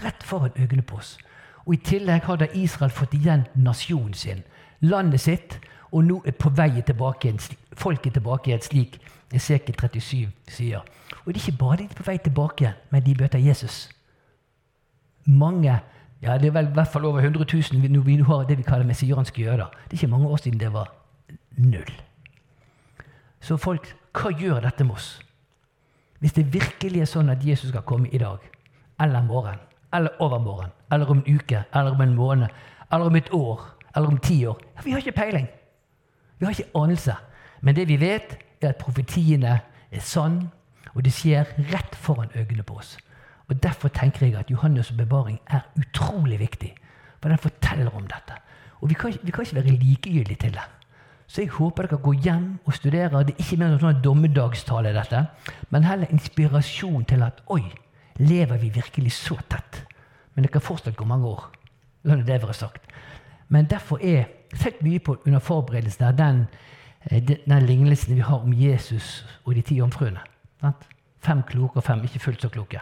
Rett 0.04 0.22
foran 0.22 0.50
øynene 0.56 0.82
på 0.82 0.96
oss. 0.96 1.18
Og 1.68 1.74
I 1.76 1.82
tillegg 1.84 2.24
hadde 2.24 2.48
Israel 2.56 2.92
fått 2.96 3.12
igjen 3.12 3.44
nasjonen 3.60 4.14
sin, 4.16 4.40
landet 4.80 5.20
sitt, 5.20 5.58
og 5.92 6.06
nå 6.06 6.22
er 6.24 6.32
på 6.36 6.48
vei 6.56 6.70
tilbake 6.80 7.34
folket 7.76 8.16
tilbake 8.16 8.48
igjen, 8.48 8.64
slik 8.64 8.96
Esekiel 9.36 9.76
37 9.76 10.30
sier. 10.48 10.80
Og 11.26 11.34
det 11.34 11.36
er 11.36 11.44
ikke 11.44 11.60
bare 11.60 11.76
de 11.82 11.84
er 11.84 11.98
på 11.98 12.06
vei 12.06 12.16
tilbake, 12.24 12.72
men 12.90 13.04
de 13.04 13.14
møter 13.20 13.38
Jesus. 13.38 13.90
Mange, 15.26 15.76
ja 16.24 16.38
det 16.40 16.48
er 16.48 16.56
vel 16.56 16.70
i 16.70 16.74
hvert 16.74 16.88
fall 16.88 17.04
over 17.04 17.20
100 17.20 17.44
000 17.44 17.92
når 17.92 18.04
vi 18.06 18.16
nå 18.16 18.24
har 18.24 18.48
det 18.48 18.56
vi 18.58 18.64
kaller 18.64 18.88
messianske 18.88 19.42
jøder. 19.42 19.68
Det 19.84 19.92
er 19.92 20.00
ikke 20.00 20.14
mange 20.16 20.28
år 20.28 20.36
siden 20.36 20.60
det 20.60 20.72
var 20.72 20.88
null. 21.56 21.92
Så 23.40 23.56
folk, 23.56 23.92
hva 24.16 24.32
gjør 24.32 24.64
dette 24.64 24.84
med 24.84 24.96
oss? 24.96 25.18
Hvis 26.18 26.32
det 26.32 26.48
virkelig 26.52 27.04
er 27.04 27.12
sånn 27.12 27.28
at 27.30 27.44
Jesus 27.44 27.68
skal 27.68 27.84
komme 27.86 28.08
i 28.08 28.18
dag 28.18 28.40
eller 28.98 29.22
morgen, 29.22 29.60
eller 29.94 30.10
overmorgen, 30.18 30.70
eller 30.92 31.06
om 31.06 31.18
en 31.18 31.34
uke, 31.34 31.62
eller 31.74 31.90
om 31.90 32.00
en 32.00 32.14
måned, 32.14 32.48
eller 32.92 33.06
om 33.06 33.16
et 33.16 33.32
år, 33.32 33.64
eller 33.96 34.08
om 34.08 34.18
ti 34.18 34.46
år. 34.46 34.60
Vi 34.84 34.90
har 34.90 34.98
ikke 34.98 35.12
peiling. 35.12 35.48
Vi 36.38 36.44
har 36.46 36.50
ikke 36.50 36.70
anelse. 36.74 37.14
Men 37.60 37.76
det 37.76 37.88
vi 37.88 38.00
vet, 38.00 38.38
er 38.60 38.68
at 38.68 38.76
profetiene 38.76 39.60
er 39.90 40.00
sann, 40.00 40.50
og 40.94 41.04
det 41.04 41.12
skjer 41.12 41.44
rett 41.72 41.96
foran 41.96 42.30
øynene 42.36 42.62
på 42.62 42.74
oss. 42.78 42.98
Og 43.48 43.62
Derfor 43.62 43.88
tenker 43.88 44.26
jeg 44.26 44.36
at 44.36 44.50
Johannes' 44.50 44.96
bevaring 44.96 45.40
er 45.46 45.60
utrolig 45.78 46.38
viktig. 46.40 46.74
For 47.22 47.28
den 47.28 47.38
forteller 47.38 47.90
om 47.96 48.02
dette. 48.02 48.34
Og 48.80 48.88
vi 48.88 48.94
kan, 48.94 49.14
vi 49.22 49.30
kan 49.30 49.44
ikke 49.44 49.54
være 49.54 49.66
likegyldige 49.70 50.36
til 50.36 50.52
det. 50.52 50.66
Så 51.26 51.40
jeg 51.42 51.50
håper 51.50 51.82
dere 51.82 51.98
går 52.00 52.12
hjem 52.12 52.58
og 52.64 52.74
studerer. 52.74 53.22
Det 53.22 53.34
er 53.34 53.42
ikke 53.42 53.56
mer 53.60 53.78
sånn 53.80 54.02
dommedagstale, 54.04 54.94
dette, 54.96 55.26
men 55.70 55.84
heller 55.84 56.08
inspirasjon 56.12 57.04
til 57.04 57.24
at 57.26 57.42
oi, 57.52 57.66
lever 58.18 58.58
vi 58.58 58.70
virkelig 58.74 59.12
så 59.12 59.36
tett? 59.48 59.84
Men 60.34 60.42
det 60.42 60.52
kan 60.52 60.62
fortsatt 60.62 60.96
gå 60.96 61.04
mange 61.04 61.26
år. 61.26 61.48
Sånn 62.06 62.24
det 62.26 62.42
være 62.42 62.54
sagt. 62.54 62.84
Men 63.48 63.66
derfor 63.70 64.02
er 64.04 64.28
tenkt 64.54 64.82
mye 64.82 65.00
på 65.02 65.16
under 65.24 65.42
forberedelsen 65.42 66.04
av 66.06 66.16
den, 66.16 66.46
eh, 67.10 67.22
den 67.22 67.66
lignelsen 67.66 68.14
vi 68.14 68.20
har 68.20 68.38
om 68.44 68.52
Jesus 68.52 69.24
og 69.44 69.54
de 69.54 69.62
ti 69.62 69.78
jomfruene. 69.78 70.20
Fem 71.20 71.42
kloke 71.42 71.76
og 71.76 71.84
fem 71.84 72.04
ikke 72.04 72.22
fullt 72.22 72.40
så 72.42 72.48
kloke. 72.48 72.80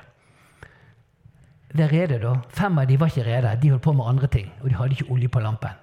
Vær 1.75 1.89
rede, 1.93 2.21
da. 2.21 2.35
Fem 2.49 2.79
av 2.79 2.87
de 2.87 2.97
var 3.01 3.07
ikke 3.07 3.25
rede. 3.27 3.57
De 3.63 3.71
holdt 3.71 3.83
på 3.83 3.93
med 3.93 4.07
andre 4.07 4.27
ting. 4.27 4.53
Og 4.63 4.71
de 4.71 4.75
hadde 4.75 4.97
ikke 4.97 5.11
olje 5.13 5.29
på 5.29 5.41
lampen. 5.41 5.75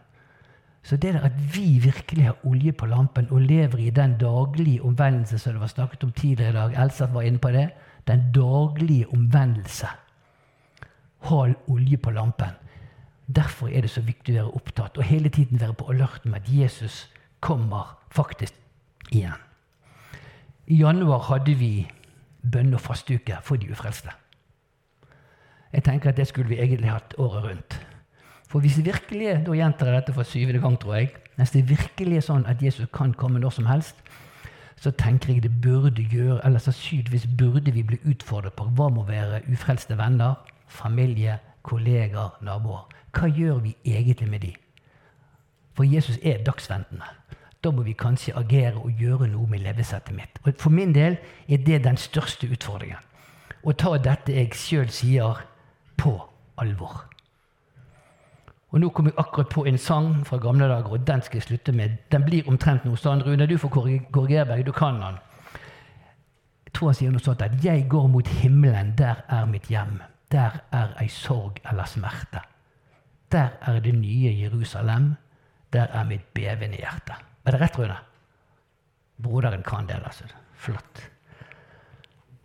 Så 0.84 0.98
det 0.98 1.14
der 1.14 1.26
at 1.30 1.56
vi 1.56 1.80
virkelig 1.80 2.26
har 2.26 2.46
olje 2.46 2.72
på 2.72 2.86
lampen 2.86 3.28
og 3.32 3.42
lever 3.42 3.78
i 3.78 3.90
den 3.90 4.18
daglige 4.20 4.84
omvendelse 4.84 5.40
som 5.40 5.54
det 5.54 5.62
var 5.62 5.68
snakket 5.68 6.04
om 6.04 6.12
tidligere 6.12 6.50
i 6.50 6.54
dag, 6.54 6.84
Elsa 6.84 7.06
var 7.06 7.22
inne 7.22 7.40
på 7.40 7.52
det, 7.52 7.70
den 8.08 8.32
daglige 8.36 9.08
omvendelse. 9.14 9.88
Hold 11.30 11.56
olje 11.68 11.98
på 11.98 12.12
lampen. 12.12 12.56
Derfor 13.36 13.68
er 13.68 13.82
det 13.82 13.90
så 13.90 14.02
viktig 14.02 14.36
å 14.36 14.38
være 14.42 14.56
opptatt 14.60 14.98
og 14.98 15.08
hele 15.08 15.30
tiden 15.30 15.62
være 15.62 15.78
på 15.80 15.88
alerten 15.94 16.32
med 16.32 16.44
at 16.44 16.52
Jesus 16.52 17.08
kommer 17.40 17.96
faktisk 18.12 18.54
igjen. 19.12 19.40
I 20.68 20.80
januar 20.80 21.20
hadde 21.30 21.56
vi 21.60 21.88
bønne- 22.44 22.76
og 22.76 22.82
fasteuke 22.82 23.40
for 23.44 23.56
de 23.56 23.72
ufrelste. 23.72 24.12
Jeg 25.74 25.84
tenker 25.84 26.10
at 26.10 26.18
Det 26.18 26.28
skulle 26.28 26.50
vi 26.50 26.60
egentlig 26.60 26.92
hatt 26.92 27.16
året 27.18 27.44
rundt. 27.44 27.80
For 28.48 28.60
hvis 28.60 28.76
det 28.76 28.86
virkelig 28.86 29.46
da 29.46 29.52
gjentar 29.52 29.86
jeg 29.86 29.96
dette 29.96 30.14
for 30.14 30.24
syvende 30.24 30.62
gang, 30.62 30.80
tror 30.80 30.96
jeg, 30.96 31.10
hvis 31.36 31.52
det 31.52 31.70
virkelig 31.70 32.18
er 32.18 32.22
sånn 32.22 32.46
at 32.46 32.62
Jesus 32.62 32.86
kan 32.94 33.14
komme 33.14 33.40
når 33.40 33.50
som 33.50 33.66
helst, 33.66 33.96
så 34.84 34.92
tenker 34.92 35.34
jeg 35.34 35.44
det 35.44 35.62
burde 35.62 36.04
gjøre, 36.12 36.42
eller 36.46 36.60
sannsynligvis 36.60 37.28
burde 37.38 37.72
vi 37.72 37.84
bli 37.88 37.98
utfordret 38.04 38.54
på 38.54 38.66
hva 38.76 38.90
må 38.92 39.06
være 39.08 39.40
ufrelste 39.52 39.96
venner, 39.98 40.34
familie, 40.68 41.38
kollegaer, 41.64 42.36
naboer. 42.44 42.90
Hva 43.16 43.30
gjør 43.32 43.62
vi 43.64 43.76
egentlig 43.86 44.28
med 44.30 44.44
de? 44.44 44.52
For 45.74 45.88
Jesus 45.88 46.20
er 46.24 46.44
dagsventende. 46.44 47.08
Da 47.64 47.72
må 47.72 47.86
vi 47.88 47.96
kanskje 47.96 48.36
agere 48.36 48.76
og 48.84 49.00
gjøre 49.00 49.30
noe 49.32 49.48
med 49.48 49.64
levesettet 49.64 50.16
mitt. 50.16 50.42
Og 50.44 50.60
For 50.60 50.70
min 50.70 50.92
del 50.96 51.16
er 51.48 51.64
det 51.64 51.84
den 51.86 51.98
største 51.98 52.52
utfordringen. 52.52 53.00
Å 53.64 53.72
ta 53.72 53.96
dette 53.98 54.36
jeg 54.36 54.52
sjøl 54.52 54.90
sier, 54.92 55.46
på 55.98 56.18
alvor. 56.60 57.06
Og 58.74 58.80
Nå 58.82 58.90
kom 58.90 59.06
jeg 59.06 59.14
akkurat 59.22 59.50
på 59.54 59.66
en 59.70 59.78
sang 59.78 60.24
fra 60.26 60.40
gamle 60.42 60.66
dager, 60.66 60.96
og 60.96 61.08
den 61.08 61.22
skal 61.22 61.38
jeg 61.38 61.44
slutte 61.44 61.72
med. 61.72 61.90
Den 62.12 62.24
blir 62.26 62.48
omtrent 62.50 62.86
noe 62.86 62.98
sånn. 62.98 63.22
Rune, 63.22 63.46
du 63.46 63.58
får 63.62 63.70
korrigere 63.70 64.48
meg. 64.50 64.66
Du 64.66 64.72
kan 64.74 64.98
den. 64.98 65.20
Jeg 66.66 66.74
tror 66.74 66.90
han 66.90 66.98
sier 66.98 67.12
noe 67.14 67.22
sånt 67.22 67.42
at 67.42 67.64
'Jeg 67.64 67.86
går 67.90 68.08
mot 68.08 68.28
himmelen, 68.28 68.96
der 68.98 69.22
er 69.30 69.46
mitt 69.46 69.70
hjem'. 69.70 70.02
Der 70.32 70.52
er 70.72 70.96
ei 71.00 71.08
sorg 71.08 71.62
eller 71.70 71.86
smerte. 71.86 72.42
der 73.32 73.50
er 73.62 73.80
det 73.80 73.96
nye 73.96 74.42
Jerusalem. 74.42 75.16
Der 75.74 75.88
er 75.90 76.04
mitt 76.04 76.34
bevende 76.34 76.78
hjerte. 76.78 77.14
Er 77.46 77.52
det 77.52 77.62
rett, 77.62 77.80
Rune? 77.80 77.96
Broderen 79.24 79.64
kan 79.64 79.88
det, 79.88 79.96
altså. 80.06 80.24
Flott. 80.54 81.10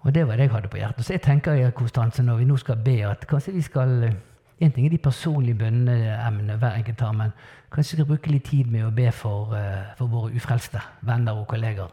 Og 0.00 0.14
det 0.14 0.26
var 0.26 0.36
det 0.36 0.42
jeg 0.42 0.50
hadde 0.50 0.68
på 0.68 0.76
hjertet. 0.76 1.04
Så 1.04 1.12
jeg 1.12 1.22
tenker 1.22 1.70
Konstanse, 1.70 2.22
når 2.22 2.36
vi 2.36 2.44
nå 2.44 2.56
skal 2.56 2.76
be, 2.84 3.06
at 3.06 3.26
kanskje 3.26 3.52
vi 3.52 3.62
skal 3.62 4.14
eh, 4.60 4.66
En 4.66 4.72
ting 4.72 4.86
er 4.86 4.90
de 4.90 4.98
personlige 4.98 5.54
bønneemnene 5.54 6.56
hver 6.58 6.78
enkelt 6.78 7.00
har, 7.00 7.12
men 7.12 7.32
kanskje 7.72 7.96
vi 7.96 8.02
skal 8.02 8.06
bruke 8.06 8.30
litt 8.30 8.44
tid 8.44 8.66
med 8.66 8.86
å 8.86 8.90
be 8.90 9.12
for, 9.12 9.54
uh, 9.54 9.94
for 9.98 10.10
våre 10.10 10.34
ufrelste 10.34 10.82
venner 11.00 11.38
og 11.38 11.46
kolleger. 11.48 11.88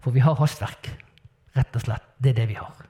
For 0.00 0.10
vi 0.10 0.20
har 0.20 0.36
hastverk. 0.36 0.92
Rett 1.56 1.74
og 1.74 1.82
slett. 1.82 2.04
Det 2.22 2.34
er 2.34 2.42
det 2.42 2.48
vi 2.48 2.60
har. 2.60 2.86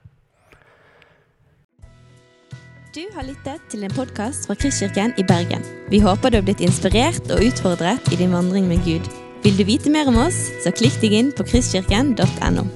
Du 2.90 3.04
har 3.14 3.22
lyttet 3.22 3.62
til 3.70 3.84
en 3.86 3.94
podkast 3.94 4.48
fra 4.48 4.56
Kristkirken 4.58 5.14
i 5.16 5.22
Bergen. 5.22 5.62
Vi 5.90 6.02
håper 6.02 6.30
du 6.30 6.40
har 6.40 6.46
blitt 6.48 6.60
inspirert 6.60 7.22
og 7.30 7.44
utfordret 7.46 8.10
i 8.10 8.18
din 8.18 8.34
vandring 8.34 8.66
med 8.66 8.82
Gud. 8.82 9.06
Vil 9.44 9.58
du 9.58 9.64
vite 9.64 9.94
mer 9.94 10.10
om 10.10 10.18
oss, 10.26 10.48
så 10.64 10.74
klikk 10.74 10.98
deg 10.98 11.14
inn 11.14 11.30
på 11.30 11.46
kristkirken.no. 11.46 12.66